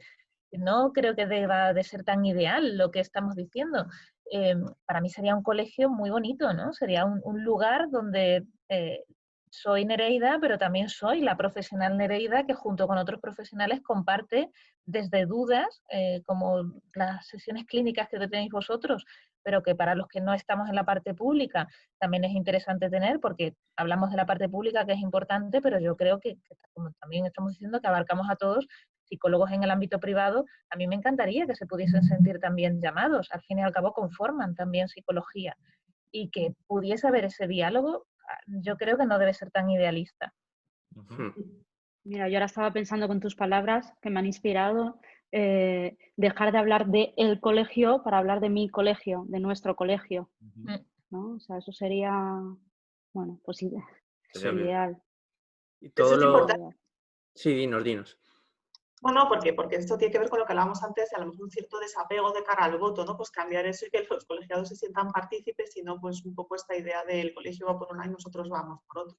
[0.52, 3.86] no creo que deba de ser tan ideal lo que estamos diciendo.
[4.34, 4.56] Eh,
[4.86, 6.72] para mí sería un colegio muy bonito, ¿no?
[6.72, 9.04] Sería un, lugar donde eh,
[9.50, 14.50] soy Nereida, pero también soy la profesional Nereida que junto con otros profesionales comparte
[14.86, 16.62] desde dudas, eh, como
[16.94, 19.04] las sesiones clínicas que tenéis vosotros,
[19.42, 21.68] pero que para los que no estamos en la parte pública
[21.98, 25.94] también es interesante tener, porque hablamos de la parte pública que es importante, pero yo
[25.94, 28.66] creo que, que como también estamos diciendo, que abarcamos a todos,
[29.12, 33.28] psicólogos en el ámbito privado, a mí me encantaría que se pudiesen sentir también llamados,
[33.30, 35.54] al fin y al cabo conforman también psicología,
[36.10, 38.06] y que pudiese haber ese diálogo,
[38.46, 40.32] yo creo que no debe ser tan idealista.
[42.04, 44.98] Mira, yo ahora estaba pensando con tus palabras que me han inspirado
[45.30, 50.30] eh, dejar de hablar de el colegio para hablar de mi colegio, de nuestro colegio.
[50.40, 50.86] Uh -huh.
[51.10, 51.34] ¿no?
[51.34, 52.12] O sea, eso sería,
[53.12, 53.84] bueno, pues sería
[54.52, 55.02] ideal.
[55.80, 56.46] Y todo lo...
[57.34, 58.18] Sí, dinos, dinos.
[59.02, 61.26] Bueno, porque, porque esto tiene que ver con lo que hablábamos antes, de a lo
[61.26, 63.16] mejor un cierto desapego de cara al voto, ¿no?
[63.16, 66.54] Pues cambiar eso y que los colegiados se sientan partícipes y no pues un poco
[66.54, 69.18] esta idea del colegio va por un lado y nosotros vamos por otro.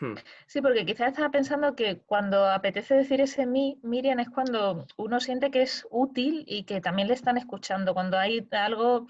[0.00, 0.14] Hmm.
[0.48, 5.20] Sí, porque quizás estaba pensando que cuando apetece decir ese mi, Miriam, es cuando uno
[5.20, 9.06] siente que es útil y que también le están escuchando, cuando hay algo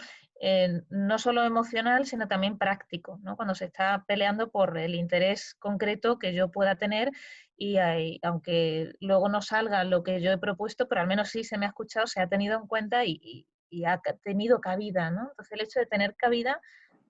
[0.47, 3.34] eh, no solo emocional, sino también práctico, ¿no?
[3.34, 7.11] cuando se está peleando por el interés concreto que yo pueda tener
[7.57, 11.45] y hay, aunque luego no salga lo que yo he propuesto, pero al menos sí
[11.45, 15.11] se me ha escuchado, se ha tenido en cuenta y, y, ha tenido cabida.
[15.11, 15.30] ¿no?
[15.30, 16.61] Entonces el hecho de tener cabida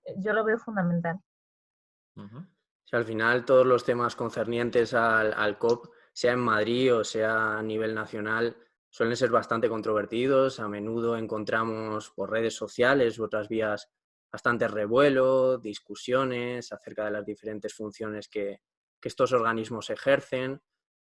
[0.04, 1.18] eh, yo lo veo fundamental.
[2.92, 7.96] Al final todos los temas concernientes al COP, sea en Madrid o sea a nivel
[7.96, 8.56] nacional,
[8.94, 10.60] suelen ser bastante controvertidos.
[10.60, 13.90] A menudo encontramos por redes sociales u otras vías
[14.30, 18.60] bastante revuelo, discusiones acerca de las diferentes funciones que,
[19.00, 20.62] que estos organismos ejercen.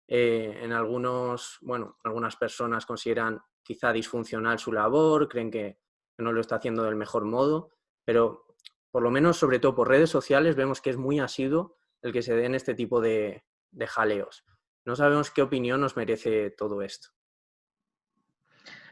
[0.07, 5.78] Eh, en algunos, bueno, algunas personas consideran quizá disfuncional su labor, creen que,
[6.18, 7.70] no lo está haciendo del mejor modo,
[8.05, 8.45] pero
[8.91, 12.22] por lo menos, sobre todo por redes sociales, vemos que es muy asiduo el que
[12.22, 14.45] se den este tipo de, de jaleos.
[14.84, 17.11] No sabemos qué opinión nos merece todo esto.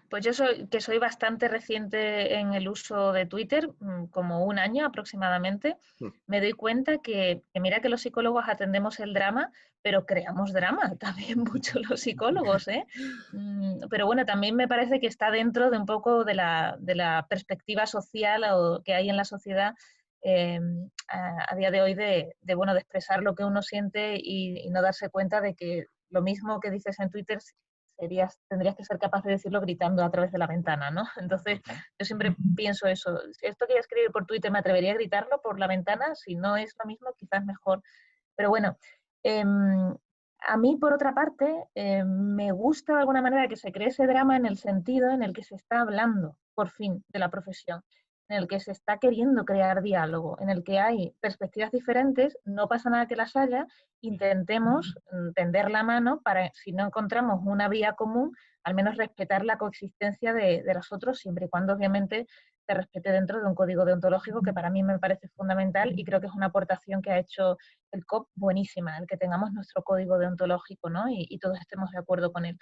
[0.09, 4.59] Pues yo soy, que soy bastante reciente en el uso de Twitter, mm, como un
[4.59, 6.09] año aproximadamente, mm.
[6.27, 9.51] me doy cuenta que, que, mira que los psicólogos atendemos el drama,
[9.83, 12.69] pero creamos drama también mucho los psicólogos.
[12.69, 12.87] ¿eh?
[13.33, 16.95] Mm, pero bueno, también me parece que está dentro de un poco de la, de
[16.95, 19.75] la perspectiva social o que hay en la sociedad
[20.23, 20.61] eh,
[21.09, 24.59] a, a, día de hoy de, de, bueno, de expresar lo que uno siente y,
[24.59, 27.39] y no darse cuenta de que lo mismo que dices en Twitter
[27.99, 31.05] serías, tendrías que ser capaz de decirlo gritando a través de la ventana, ¿no?
[31.17, 31.61] Entonces,
[31.99, 33.19] yo siempre pienso eso.
[33.33, 36.15] Si esto que escribir por Twitter, ¿me atrevería a gritarlo por la ventana?
[36.15, 37.83] Si no es lo mismo, quizás mejor.
[38.37, 38.79] Pero bueno,
[39.23, 39.45] eh,
[40.41, 44.07] a mí, por otra parte, eh, me gusta de alguna manera que se cree ese
[44.07, 47.83] drama en el sentido en el que se está hablando, por fin, de la profesión
[48.29, 52.69] en el que se está queriendo crear diálogo, en el que hay perspectivas diferentes, no
[52.69, 53.67] pasa nada que las haya,
[54.01, 54.97] intentemos
[55.35, 58.33] tender la mano para, si no encontramos una vía común,
[58.65, 62.27] al menos respetar la coexistencia de, de los otros, siempre y cuando obviamente
[62.67, 66.21] se respete dentro de un código deontológico que para mí me parece fundamental y creo
[66.21, 67.57] que es una aportación que ha hecho
[67.93, 71.09] el COP buenísima, el que tengamos nuestro código deontológico ¿no?
[71.09, 72.59] y, y todos estemos de acuerdo con él.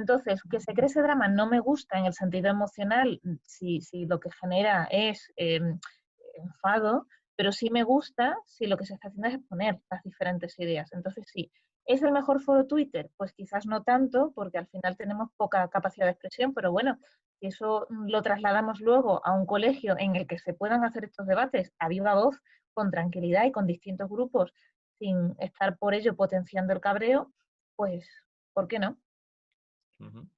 [0.00, 4.06] Entonces, que se cree ese drama no me gusta en el sentido emocional, si, si
[4.06, 5.60] lo que genera es eh,
[6.36, 10.58] enfado, pero sí me gusta si lo que se está haciendo es exponer las diferentes
[10.58, 10.90] ideas.
[10.94, 11.52] Entonces, sí,
[11.84, 13.10] ¿es el mejor foro Twitter?
[13.18, 16.98] Pues quizás no tanto, porque al final tenemos poca capacidad de expresión, pero bueno,
[17.38, 21.26] si eso lo trasladamos luego a un colegio en el que se puedan hacer estos
[21.26, 22.40] debates a viva voz,
[22.72, 24.54] con tranquilidad y con distintos grupos,
[24.98, 27.30] sin estar por ello potenciando el cabreo,
[27.76, 28.08] pues,
[28.54, 28.96] ¿por qué no?
[30.00, 30.28] Uh -huh.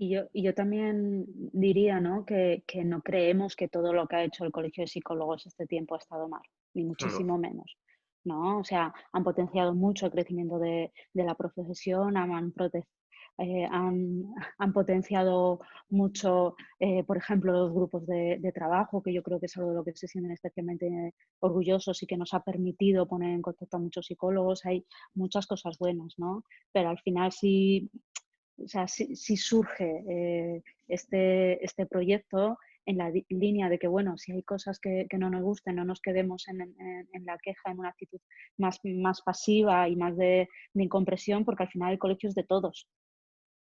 [0.00, 2.24] Y yo, y yo también diría ¿no?
[2.24, 5.66] Que, que no creemos que todo lo que ha hecho el Colegio de Psicólogos este
[5.66, 6.42] tiempo ha estado mal,
[6.74, 7.76] ni muchísimo menos.
[8.24, 8.58] ¿no?
[8.58, 12.86] O sea, han potenciado mucho el crecimiento de, de la profesión, han, han prote-
[13.38, 14.24] eh, han,
[14.58, 19.46] han potenciado mucho, eh, por ejemplo, los grupos de, de trabajo, que yo creo que
[19.46, 23.30] es algo de lo que se sienten especialmente orgullosos y que nos ha permitido poner
[23.30, 24.66] en contacto a muchos psicólogos.
[24.66, 24.84] Hay
[25.14, 26.44] muchas cosas buenas, ¿no?
[26.72, 27.90] Pero al final sí,
[28.64, 34.32] o sea, sí surge eh, este, este proyecto en la línea de que, bueno, si
[34.32, 37.70] hay cosas que, que no nos gusten, no nos quedemos en, en- en la queja,
[37.70, 38.18] en una actitud
[38.56, 42.44] más, más pasiva y más de, de incompresión, porque al final el colegio es de
[42.44, 42.88] todos,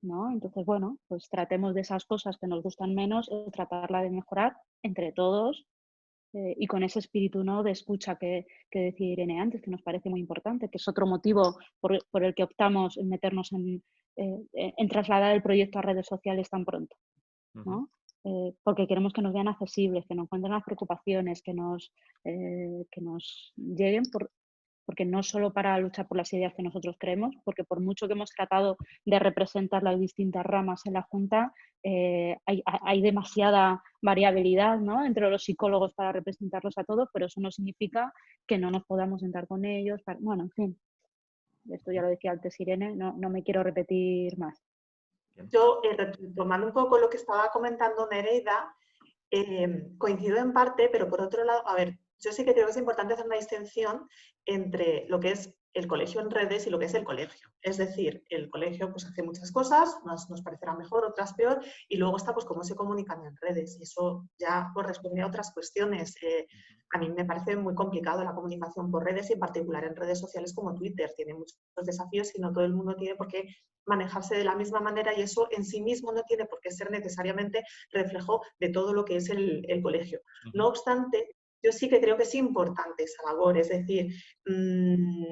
[0.01, 0.31] ¿no?
[0.31, 4.55] Entonces, bueno, pues tratemos de esas cosas que nos gustan menos, eh, tratarla de mejorar
[4.83, 5.67] entre todos
[6.33, 7.61] eh, y con ese espíritu ¿no?
[7.61, 11.05] de escucha que, que decía Irene antes, que nos parece muy importante, que es otro
[11.05, 13.83] motivo por, por el que optamos en meternos en,
[14.15, 16.95] eh, en trasladar el proyecto a redes sociales tan pronto.
[17.53, 17.89] ¿no?
[18.23, 21.91] Eh, porque queremos que nos vean accesibles, que nos encuentren las preocupaciones, que nos,
[22.23, 24.31] que nos lleguen, por,
[24.85, 28.13] porque no solo para luchar por las ideas que nosotros creemos, porque por mucho que
[28.13, 31.53] hemos tratado de representar las distintas ramas en la Junta,
[31.83, 35.03] eh, hay, demasiada variabilidad ¿no?
[35.03, 38.13] entre los psicólogos para representarlos a todos, pero eso no significa
[38.45, 40.01] que no nos podamos sentar con ellos.
[40.03, 40.79] para- bueno, en fin,
[41.69, 44.61] esto ya lo decía antes Irene, no, no me quiero repetir más.
[45.49, 48.75] Yo, eh, retomando un poco lo que estaba comentando Nereida,
[49.31, 52.71] eh, coincido en parte, pero por otro lado, a ver, yo sí que creo que
[52.71, 54.07] es importante hacer una distinción
[54.45, 57.49] entre lo que es el colegio en redes y lo que es el colegio.
[57.61, 61.97] Es decir, el colegio pues hace muchas cosas, unas nos parecerán mejor, otras peor, y
[61.97, 63.77] luego está pues cómo se comunican en redes.
[63.79, 66.15] Y eso ya corresponde a otras cuestiones.
[66.23, 66.47] Eh,
[66.93, 70.19] a mí me parece muy complicado la comunicación por redes y en particular en redes
[70.19, 71.11] sociales como Twitter.
[71.15, 73.47] Tiene muchos desafíos y no todo el mundo tiene por qué
[73.85, 76.91] manejarse de la misma manera y eso en sí mismo no tiene por qué ser
[76.91, 80.19] necesariamente reflejo de todo lo que es el, el colegio.
[80.53, 84.13] No obstante, yo sí que creo que es importante esa labor, es decir,
[84.45, 85.25] mm,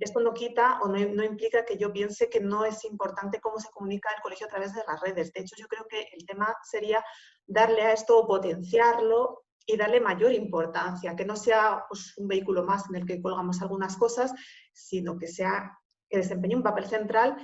[0.00, 3.58] esto no quita o no, no implica que yo piense que no es importante cómo
[3.58, 5.32] se comunica el colegio a través de las redes.
[5.32, 7.02] De hecho, yo creo que el tema sería
[7.46, 12.64] darle a esto o potenciarlo y darle mayor importancia, que no sea pues, un vehículo
[12.64, 14.32] más en el que colgamos algunas cosas,
[14.72, 15.78] sino que sea
[16.08, 17.36] que desempeñe un papel central,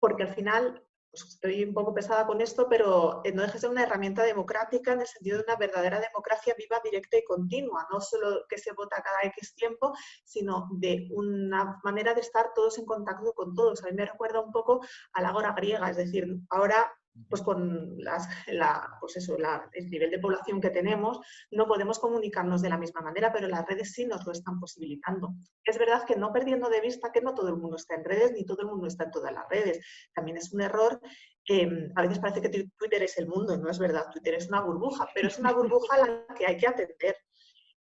[0.00, 0.85] porque al final
[1.22, 4.22] pues, estoy un poco pesada con esto, pero eh, no deja de ser una herramienta
[4.22, 8.58] democrática en el sentido de una verdadera democracia viva, directa y continua, no solo que
[8.58, 9.92] se vota cada X tiempo,
[10.24, 13.82] sino de una manera de estar todos en contacto con todos.
[13.82, 14.80] A mí me recuerda un poco
[15.12, 16.92] a la agora griega, es decir, ahora
[17.28, 21.98] pues con las, la, pues eso, la- el nivel de población que tenemos, no podemos
[21.98, 25.34] comunicarnos de la misma manera, pero las redes sí nos lo están posibilitando.
[25.64, 28.32] Es verdad que no perdiendo de vista que no todo el mundo está en redes,
[28.32, 29.84] ni todo el mundo está en todas las redes.
[30.14, 31.00] También es un error.
[31.48, 34.10] eh, a veces parece que Twitter es el mundo, no es verdad.
[34.12, 37.16] Twitter es una burbuja, pero es una burbuja a la que hay que atender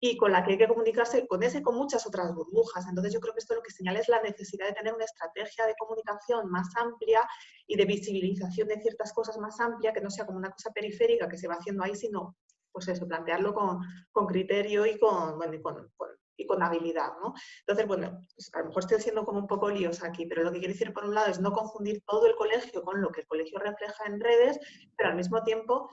[0.01, 2.87] y con la que hay que comunicarse con ese y con muchas otras burbujas.
[2.89, 5.67] Entonces yo creo que esto lo que señala es la necesidad de tener una estrategia
[5.67, 7.23] de comunicación más amplia
[7.67, 11.29] y de visibilización de ciertas cosas más amplia, que no sea como una cosa periférica
[11.29, 12.37] que se va haciendo ahí, sino
[12.73, 13.81] pues eso, plantearlo con,
[14.13, 17.13] con criterio y con, bueno, y con, con- y con habilidad.
[17.23, 17.33] ¿no?
[17.61, 20.53] Entonces, bueno, pues a lo mejor estoy siendo como un poco liosa aquí, pero lo
[20.53, 23.23] que quiero decir por un lado es no confundir todo el colegio con lo que
[23.23, 24.59] el colegio refleja en redes,
[24.99, 25.89] pero al mismo tiempo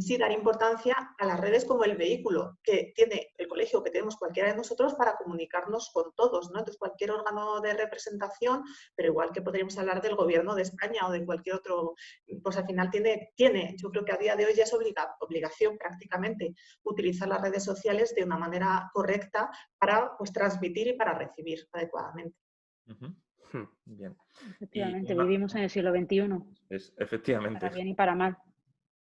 [0.00, 4.16] sí dar importancia a las redes como el vehículo que tiene el colegio, que tenemos
[4.16, 6.58] cualquiera de nosotros para comunicarnos con todos, ¿no?
[6.60, 8.62] Entonces, cualquier órgano de representación,
[8.94, 11.94] pero igual que podríamos hablar del gobierno de España o de cualquier otro,
[12.42, 15.16] pues al final tiene, tiene yo creo que a día de hoy ya es obliga-
[15.20, 16.54] obligación prácticamente
[16.84, 22.36] utilizar las redes sociales de una manera correcta para pues transmitir y para recibir adecuadamente.
[22.88, 23.14] Ujú.
[23.84, 24.16] Bien.
[24.50, 26.28] Efectivamente, vivimos en el siglo XXI,
[26.70, 27.60] Es, efectivamente.
[27.60, 28.36] para bien y para mal.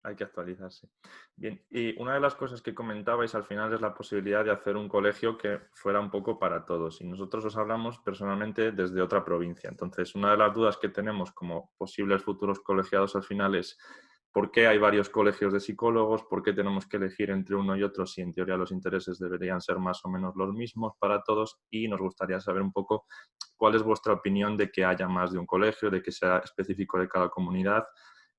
[0.09, 0.89] Hay que actualizarse.
[1.35, 4.75] Bien, y una de las cosas que comentabais al final es la posibilidad de hacer
[4.75, 6.99] un colegio que fuera un poco para todos.
[7.01, 9.69] Y nosotros os hablamos personalmente desde otra provincia.
[9.69, 13.77] Entonces, una de las dudas que tenemos como posibles futuros colegiados al final es
[14.31, 17.83] por qué hay varios colegios de psicólogos, por qué tenemos que elegir entre uno y
[17.83, 21.59] otro si en teoría los intereses deberían ser más o menos los mismos para todos.
[21.69, 23.05] Y nos gustaría saber un poco
[23.55, 26.97] cuál es vuestra opinión de que haya más de un colegio, de que sea específico
[26.97, 27.85] de cada comunidad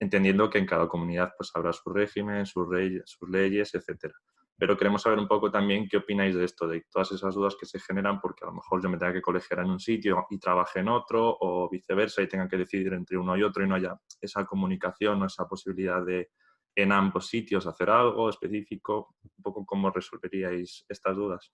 [0.00, 2.66] entendiendo que en cada comunidad pues habrá su régimen, sus,
[3.04, 4.14] sus leyes, etcétera.
[4.58, 7.64] Pero queremos saber un poco también qué opináis de esto, de todas esas dudas que
[7.64, 10.38] se generan, porque a lo mejor yo me tenga que colegiar en un sitio y
[10.38, 13.74] trabaje en otro, o viceversa, y tenga que decidir entre uno y otro y no
[13.74, 16.30] haya esa comunicación o esa posibilidad de
[16.74, 19.16] en ambos sitios hacer algo específico.
[19.22, 21.50] Un poco cómo resolveríais estas dudas.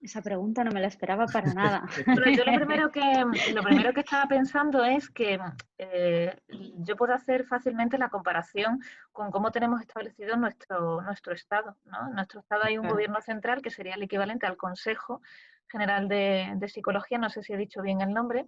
[0.00, 1.86] Esa pregunta no me la esperaba para nada.
[2.06, 3.00] Bueno, yo lo primero que,
[3.54, 5.38] lo primero que estaba pensando es que
[5.78, 6.36] eh,
[6.78, 8.80] yo puedo hacer fácilmente la comparación
[9.12, 11.76] con cómo tenemos establecido nuestro, nuestro Estado.
[11.84, 12.08] ¿no?
[12.08, 15.20] En nuestro Estado hay un gobierno central que sería el equivalente al Consejo
[15.68, 18.46] General de, Psicología, no sé si he dicho bien el nombre.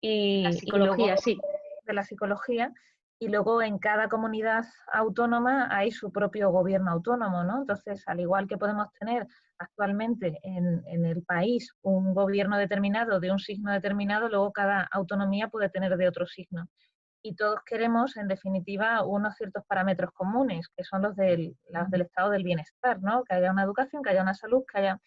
[0.00, 1.38] Y, la psicología, sí.
[1.86, 2.72] De la psicología
[3.20, 7.58] y luego en cada comunidad autónoma hay su propio gobierno autónomo, ¿no?
[7.58, 9.26] Entonces, al igual que podemos tener
[9.58, 15.68] actualmente en, el país un gobierno determinado de un signo determinado, luego cada autonomía puede
[15.68, 16.68] tener de otro signo.
[17.20, 22.02] Y todos queremos, en definitiva, unos ciertos parámetros comunes, que son los del, los del
[22.02, 23.24] estado del bienestar, ¿no?
[23.24, 25.00] Que haya una educación, que haya una salud, que haya...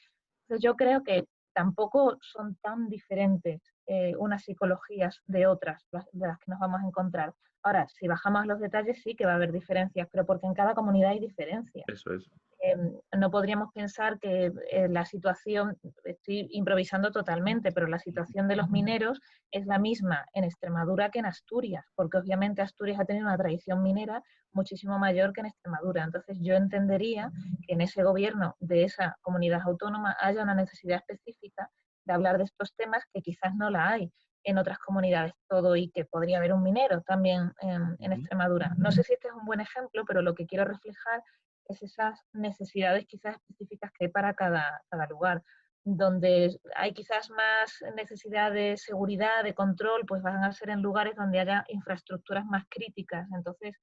[0.43, 3.61] Entonces, yo creo que tampoco son tan diferentes
[3.93, 7.33] eh, unas psicologías de otras, de las que nos vamos a encontrar.
[7.61, 10.73] Ahora, si bajamos los detalles, sí que va a haber diferencias, pero porque en cada
[10.73, 11.83] comunidad hay diferencias.
[11.89, 12.31] Eso es.
[12.61, 18.55] Em, no podríamos pensar que eh, la situación, estoy improvisando totalmente, pero la situación de
[18.55, 19.19] los mineros
[19.51, 23.83] es la misma en Extremadura que en Asturias, porque obviamente Asturias ha tenido una tradición
[23.83, 24.23] minera
[24.53, 26.05] muchísimo mayor que en Extremadura.
[26.05, 27.29] Entonces yo entendería
[27.67, 31.69] que en ese gobierno de esa comunidad autónoma haya una necesidad específica
[32.11, 34.11] de hablar de estos temas que quizás no la hay
[34.43, 38.73] en otras comunidades todo y que podría haber un minero también en, Extremadura.
[38.77, 41.23] No sé si este es un buen ejemplo, pero lo que quiero reflejar
[41.69, 45.43] es esas necesidades quizás específicas que hay para cada, cada lugar.
[45.83, 51.15] Donde hay quizás más necesidad de seguridad, de control, pues van a ser en lugares
[51.15, 53.27] donde haya infraestructuras más críticas.
[53.33, 53.75] Entonces,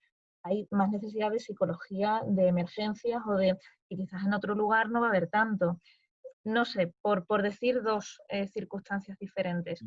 [0.45, 3.57] hay más necesidad de psicología, de emergencias o de,
[3.89, 5.81] y quizás en otro lugar no va a haber tanto
[6.45, 9.81] no sé, por, por decir dos eh, circunstancias diferentes.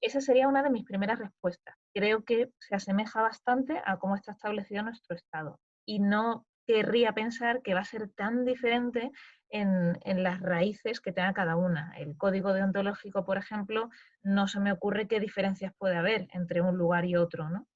[0.00, 1.76] Esa sería una de mis primeras respuestas.
[1.94, 5.58] Creo que se asemeja bastante a cómo está establecido nuestro Estado.
[5.86, 9.10] Y no querría pensar que va a ser tan diferente
[9.50, 11.92] en, las raíces que tenga cada una.
[11.96, 13.90] El código deontológico, por ejemplo,
[14.22, 17.66] no se me ocurre qué diferencias puede haber entre un lugar y otro, ¿no?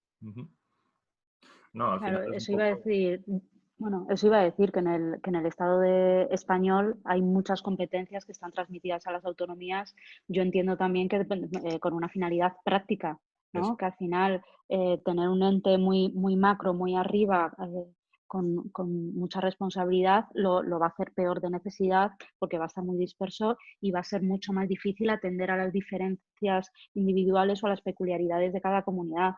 [1.72, 3.22] No, claro, eso iba a decir,
[3.78, 7.22] bueno, eso iba a decir que en el, que en el Estado de español hay
[7.22, 9.94] muchas competencias que están transmitidas a las autonomías.
[10.26, 13.18] Yo entiendo también que eh, con una finalidad práctica,
[13.52, 13.76] ¿no?
[13.76, 17.84] Que al final eh, tener un ente muy, muy macro, muy arriba, eh,
[18.26, 22.66] con, con, mucha responsabilidad, lo, lo, va a hacer peor de necesidad porque va a
[22.66, 27.62] estar muy disperso y va a ser mucho más difícil atender a las diferencias individuales
[27.62, 29.34] o a las peculiaridades de cada comunidad.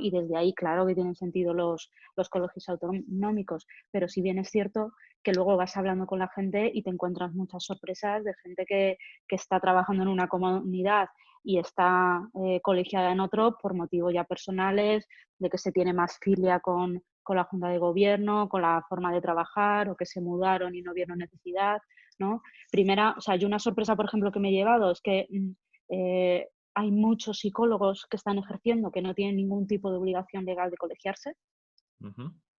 [0.00, 4.48] Y desde ahí, claro que tienen sentido los, los colegios autonómicos, pero si bien es
[4.48, 4.92] cierto
[5.22, 8.96] que luego vas hablando con la gente y te encuentras muchas sorpresas de gente que,
[9.28, 11.08] está trabajando en una comunidad
[11.44, 15.06] y está eh, colegiada en otro por motivos ya personales,
[15.38, 19.20] de que se tiene más filia con, la Junta de Gobierno, con la forma de
[19.20, 21.78] trabajar, o que se mudaron y no vieron necesidad,
[22.18, 22.40] ¿no?
[22.72, 25.50] Primera, o sea, yo una sorpresa, por ejemplo, que me he llevado es que mm,
[25.90, 26.48] eh,
[26.78, 30.76] hay muchos psicólogos que están ejerciendo que no tienen ningún tipo de obligación legal de
[30.76, 31.32] colegiarse,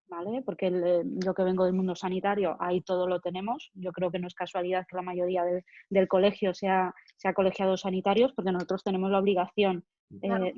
[0.10, 0.42] ¿vale?
[0.46, 3.72] Porque eh, yo que vengo del mundo sanitario, ahí todo lo tenemos.
[3.76, 5.44] Yo creo que no es casualidad que la mayoría
[5.90, 9.86] del colegio sea, sea colegiados sanitarios, porque nosotros tenemos la obligación
[10.22, 10.52] eh,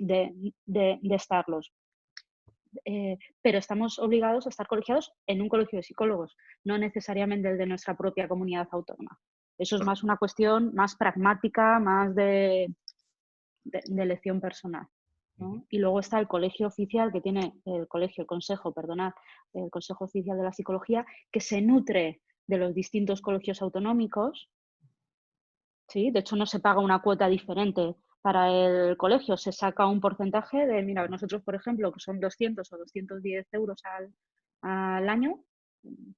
[0.66, 1.72] de, estarlos.
[2.86, 7.60] Eh, pero estamos obligados a estar colegiados en un colegio de psicólogos, no necesariamente el
[7.60, 9.20] de nuestra propia comunidad autónoma.
[9.62, 12.74] Eso es más una cuestión más pragmática, más de,
[13.64, 14.88] de, elección personal.
[15.70, 19.14] Y luego está el colegio oficial que tiene el colegio, el consejo, perdonad,
[19.54, 24.52] el consejo oficial de la psicología, que se nutre de los distintos colegios autonómicos.
[25.88, 26.12] ¿sí?
[26.12, 30.68] De hecho, no se paga una cuota diferente para el colegio, se saca un porcentaje
[30.68, 34.14] de, mira, nosotros, por ejemplo, que son 200 o 210 euros al,
[34.62, 35.44] al año,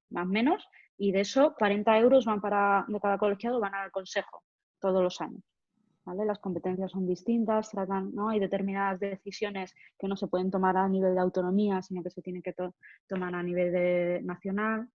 [0.10, 0.68] más o menos,
[0.98, 4.44] y de eso 40 euros van para, de cada colegiado van al consejo
[4.80, 5.44] todos los años.
[6.06, 8.30] Las competencias son distintas, tratan, ¿no?
[8.30, 12.22] Hay determinadas decisiones que no se pueden tomar a nivel de autonomía, sino que se
[12.22, 12.54] tienen que
[13.08, 14.90] tomar a nivel de nacional.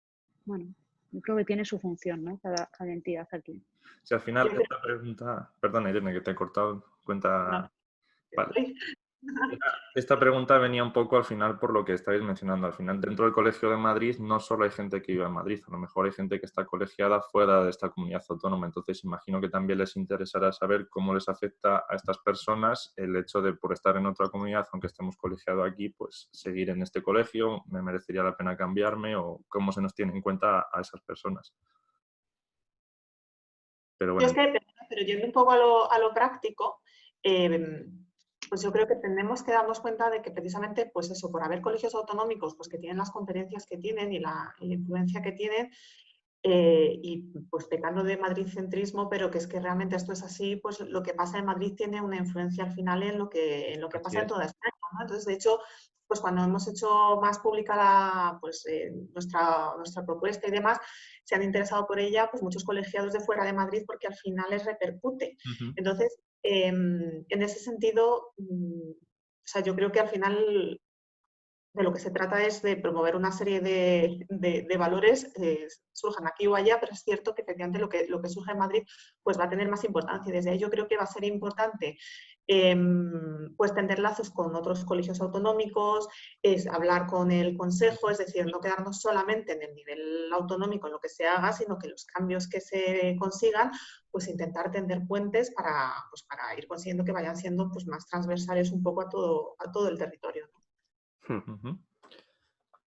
[0.45, 0.67] Bueno,
[1.11, 2.39] yo creo que tiene su función, ¿no?
[2.39, 3.63] Cada, entidad aquí.
[4.03, 7.71] Si al final esta pregunta, perdón Irene, que te he cortado, cuenta...
[8.37, 8.75] Vale.
[9.95, 12.67] Esta pregunta venía un poco al final por lo que estáis mencionando.
[12.69, 15.61] Al final, dentro del Colegio de Madrid no solo hay gente que vive en Madrid,
[15.67, 18.67] a lo mejor hay gente que está colegiada fuera de esta comunidad autónoma.
[18.67, 23.43] Entonces, imagino que también les interesará saber cómo les afecta a estas personas el hecho
[23.43, 27.65] de, por estar en otra comunidad, aunque estemos colegiados aquí, pues seguir en este colegio,
[27.67, 31.55] me merecería la pena cambiarme o cómo se nos tiene en cuenta a esas personas.
[33.99, 34.33] Pero bueno.
[34.89, 36.83] pero yendo un poco a lo, a lo práctico,
[37.21, 37.85] eh,
[38.49, 41.61] pues yo creo que tenemos que darnos cuenta de que precisamente, pues eso, por haber
[41.61, 45.71] colegios autonómicos pues que tienen las competencias que tienen y la, influencia que tienen,
[46.43, 50.81] eh, y pues pecando de Madrid-centrismo, pero que es que realmente esto es así, pues
[50.81, 53.89] lo que pasa en Madrid tiene una influencia al final en lo que, en lo
[53.89, 54.73] que pasa en toda España.
[55.01, 55.59] Entonces, de hecho,
[56.09, 60.79] pues cuando hemos hecho más pública la, pues, eh, nuestra, nuestra propuesta y demás,
[61.23, 64.47] se han interesado por ella pues muchos colegiados de fuera de Madrid porque al final
[64.49, 65.37] les repercute.
[65.77, 70.81] Entonces, em, en ese sentido, mm, o sea, yo creo que al final
[71.75, 76.47] de lo que se trata es de promover una serie de, valores, eh, surjan aquí
[76.47, 78.83] o allá, pero es cierto que efectivamente lo que, lo que surge en Madrid
[79.23, 80.33] pues va a tener más importancia.
[80.33, 81.99] Desde ahí yo creo que va a ser importante
[82.49, 86.09] em, pues tender lazos con otros colegios autonómicos,
[86.43, 90.95] es hablar con el consejo, es decir, no quedarnos solamente en el nivel autonómico en
[90.95, 93.71] lo que se haga, sino que los cambios que se consigan,
[94.11, 98.73] pues intentar tender puentes para, pues, para ir consiguiendo que vayan siendo pues, más transversales
[98.73, 100.49] un poco a todo, a todo el territorio.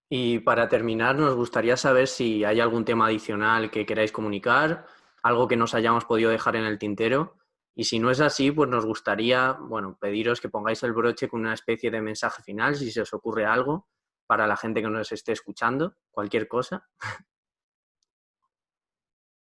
[0.10, 4.86] Y para terminar, nos gustaría saber si hay algún tema adicional que queráis comunicar,
[5.24, 7.38] algo que nos hayamos podido dejar en el tintero.
[7.73, 11.41] Y si no es así, pues nos gustaría, bueno, pediros que pongáis el broche con
[11.41, 13.88] una especie de mensaje final, si se os ocurre algo,
[14.27, 16.88] para la gente que nos esté escuchando, cualquier cosa.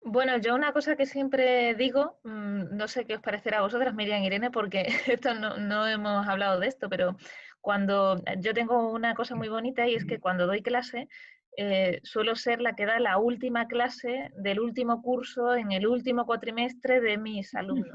[0.06, 3.94] Bueno, yo una cosa que siempre digo, mm, no sé qué os parecerá a vosotras,
[3.94, 7.16] Miriam y Irene, porque esto no, no hemos hablado de esto, pero
[7.62, 11.08] cuando yo tengo una cosa muy bonita y es que cuando doy clase,
[11.56, 16.26] eh, suelo ser la que da la última clase del último curso en el último
[16.26, 17.92] cuatrimestre de mis alumnos.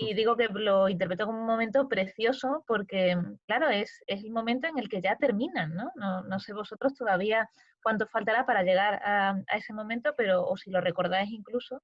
[0.00, 4.66] Y digo que lo interpreto como un momento precioso porque, claro, es, es el momento
[4.66, 5.92] en el que ya terminan, ¿no?
[5.94, 6.22] ¿no?
[6.22, 7.48] No, sé vosotros todavía
[7.80, 11.82] cuánto faltará para llegar a, ese momento, pero o si lo recordáis incluso,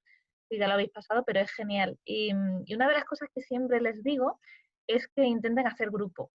[0.49, 1.97] si ya lo habéis pasado, pero es genial.
[2.05, 4.41] Y una de las cosas que siempre les digo
[4.89, 6.33] es que intenten hacer grupo.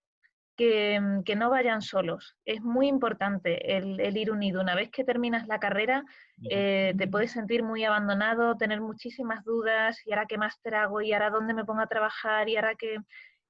[0.62, 2.36] Mm, que, no vayan solos.
[2.46, 4.62] Es muy importante el, ir unido.
[4.62, 6.04] Una vez que terminas la carrera,
[6.50, 11.14] eh, te puedes sentir muy abandonado, tener muchísimas dudas, y ahora qué máster hago, y
[11.14, 12.98] ahora dónde me pongo a trabajar, y ahora qué...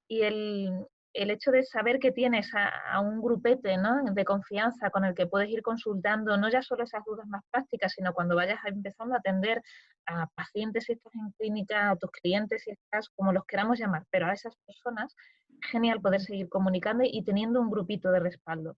[0.07, 3.75] Y el, el hecho de saber que tienes a, un grupete
[4.13, 7.93] de confianza con el que puedes ir consultando, no ya solo esas dudas más prácticas,
[7.93, 9.61] sino cuando vayas empezando a atender
[10.05, 14.05] a pacientes si estás en clínica, a tus clientes si estás, como los queramos llamar,
[14.09, 15.15] pero a esas personas,
[15.61, 18.77] genial poder seguir comunicando y teniendo un grupito de respaldo.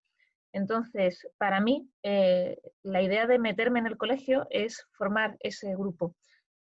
[0.51, 6.15] Entonces, para mí, eh, la idea de meterme en el colegio es formar ese grupo.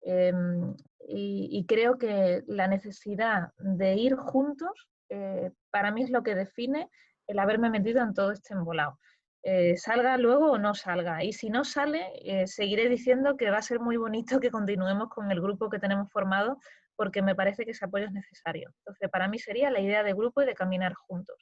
[0.03, 0.75] Em,
[1.09, 4.71] y, creo que la necesidad de ir juntos
[5.09, 6.89] eh, para mí es lo que define
[7.27, 8.99] el haberme metido en todo este embolado.
[9.43, 11.23] Eh, salga luego o no salga.
[11.25, 15.09] Y si no sale, eh, seguiré diciendo que va a ser muy bonito que continuemos
[15.09, 16.59] con el grupo que tenemos formado
[16.97, 18.71] porque me parece que ese apoyo es necesario.
[18.81, 21.37] Entonces, para mí sería la idea de grupo y de caminar juntos.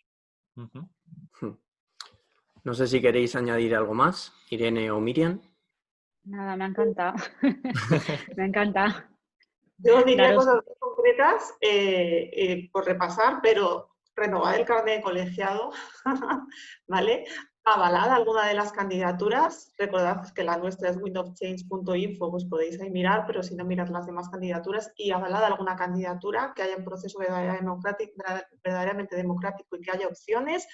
[2.63, 5.41] No sé si queréis añadir algo más, Irene o Miriam.
[6.25, 7.15] Nada, me ha encantado.
[8.37, 9.09] me encanta.
[9.79, 15.71] Yo diría cosas concretas eh, eh, por repasar, pero renovar el carnet de colegiado,
[16.89, 17.25] ¿vale?
[17.65, 23.25] Avalada alguna de las candidaturas, recordad que la nuestra es windowchange.info, pues podéis ahí mirar,
[23.27, 27.19] pero si no mirad las demás candidaturas y avalada alguna candidatura que haya un proceso
[27.19, 30.67] verdaderamente democrático y que haya opciones,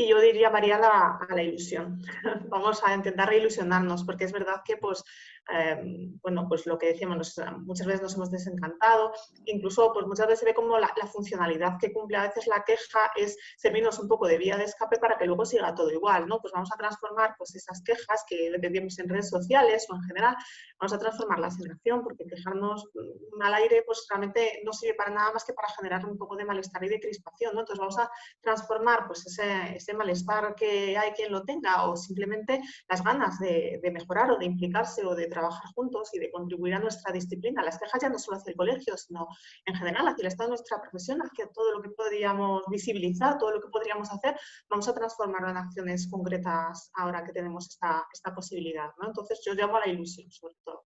[0.00, 2.00] y yo diría, María, la, a la ilusión.
[2.48, 5.04] Vamos a intentar ilusionarnos, porque es verdad que, pues,
[5.48, 9.12] em, bueno, pues lo que decíamos, muchas veces nos hemos desencantado,
[9.46, 13.10] incluso, pues muchas veces se ve como la, funcionalidad que cumple a veces la queja
[13.16, 16.40] es servirnos un poco de vía de escape para que luego siga todo igual, ¿no?
[16.40, 20.36] Pues vamos a transformar, pues, esas quejas que vendemos en redes sociales o en general,
[20.78, 25.10] vamos a transformarlas en acción, porque quejarnos mm, al aire, pues, realmente no sirve para
[25.10, 27.50] nada más que para generar un poco de malestar y de crispación.
[27.52, 28.10] Entonces vamos a
[28.40, 34.30] transformar, pues, ese malestar que hay quien lo tenga o simplemente las ganas de, mejorar
[34.30, 37.62] o de implicarse o de trabajar juntos y de contribuir a nuestra disciplina.
[37.62, 39.28] Las quejas ya no solo hacia el colegio, sino
[39.64, 43.52] en general hacia el estado de nuestra profesión, hacia todo lo que podríamos visibilizar, todo
[43.52, 44.36] lo que podríamos hacer,
[44.68, 48.90] vamos a transformarlo en acciones concretas ahora que tenemos esta, esta posibilidad.
[49.00, 49.08] ¿no?
[49.08, 50.84] Entonces yo llamo a la ilusión sobre todo.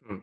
[0.00, 0.22] Mm.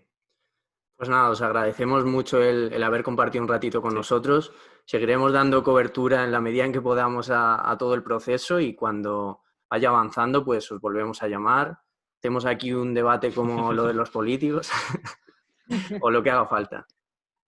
[0.96, 4.54] Pues nada, os agradecemos mucho el, haber compartido un ratito con nosotros.
[4.86, 9.42] Seguiremos dando cobertura en la medida en que podamos a, todo el proceso y cuando
[9.70, 11.80] vaya avanzando, pues os volvemos a llamar.
[12.24, 14.72] Tenemos aquí un debate como lo de los políticos
[16.02, 16.88] o lo que haga falta.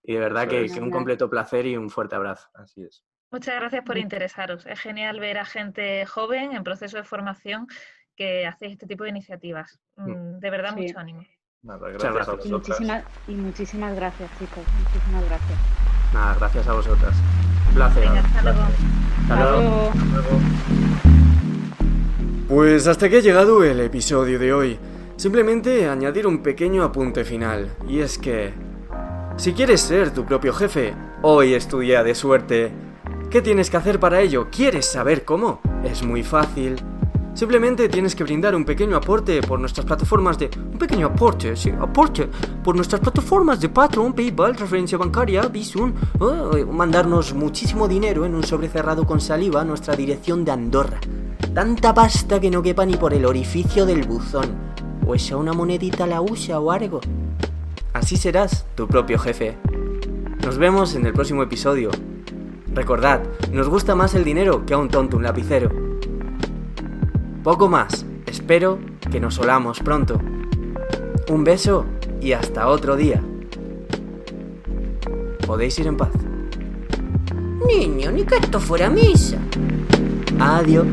[0.03, 2.49] Y de verdad que, que, un completo placer y un fuerte abrazo.
[2.53, 3.05] Así es.
[3.31, 4.65] Muchas gracias por interesaros.
[4.65, 7.67] Es genial ver a gente joven en proceso de formación
[8.17, 9.79] que hace este tipo de iniciativas.
[9.95, 10.11] Mm.
[10.11, 11.23] Mm, de verdad, mucho ánimo.
[11.61, 12.45] Nada, gracias, a vosotras.
[12.45, 14.63] Y muchísimas, y muchísimas gracias, chicos.
[14.77, 15.59] Muchísimas gracias.
[16.13, 17.15] Nada, gracias a vosotras.
[17.69, 18.07] Un placer.
[18.09, 18.61] hasta, luego.
[18.61, 19.89] hasta, luego.
[19.89, 20.94] hasta luego.
[22.55, 24.79] Pues hasta aquí ha llegado el episodio de hoy.
[25.17, 28.53] Simplemente añadir un pequeño apunte final, y es que...
[29.35, 32.71] Si quieres ser tu propio jefe, hoy es tu día de suerte.
[33.29, 34.47] ¿Qué tienes que hacer para ello?
[34.49, 35.59] ¿Quieres saber cómo?
[35.83, 36.77] Es muy fácil.
[37.35, 40.49] Simplemente tienes que brindar un pequeño aporte por nuestras plataformas de...
[40.71, 42.29] Un pequeño aporte, sí, aporte.
[42.63, 45.93] Por nuestras plataformas de Patreon, PayPal, referencia bancaria, Bisun.
[46.19, 50.97] oh, mandarnos muchísimo dinero en un sobre cerrado con saliva a nuestra dirección de Andorra.
[51.53, 54.55] Tanta pasta que no quepa ni por el orificio del buzón.
[55.05, 57.01] O esa una monedita la usa o algo.
[57.91, 59.57] Así serás tu propio jefe.
[60.41, 61.91] Nos vemos en el próximo episodio.
[62.73, 65.84] Recordad, nos gusta más el dinero que a un tonto un lapicero.
[67.45, 68.03] Poco más.
[68.25, 68.79] Espero
[69.11, 70.19] que nos olamos pronto.
[71.29, 71.85] Un beso
[72.19, 73.21] y hasta otro día.
[75.45, 76.09] Podéis ir en paz.
[77.67, 79.37] Niño, ni que esto fuera misa.
[80.39, 80.87] Adiós.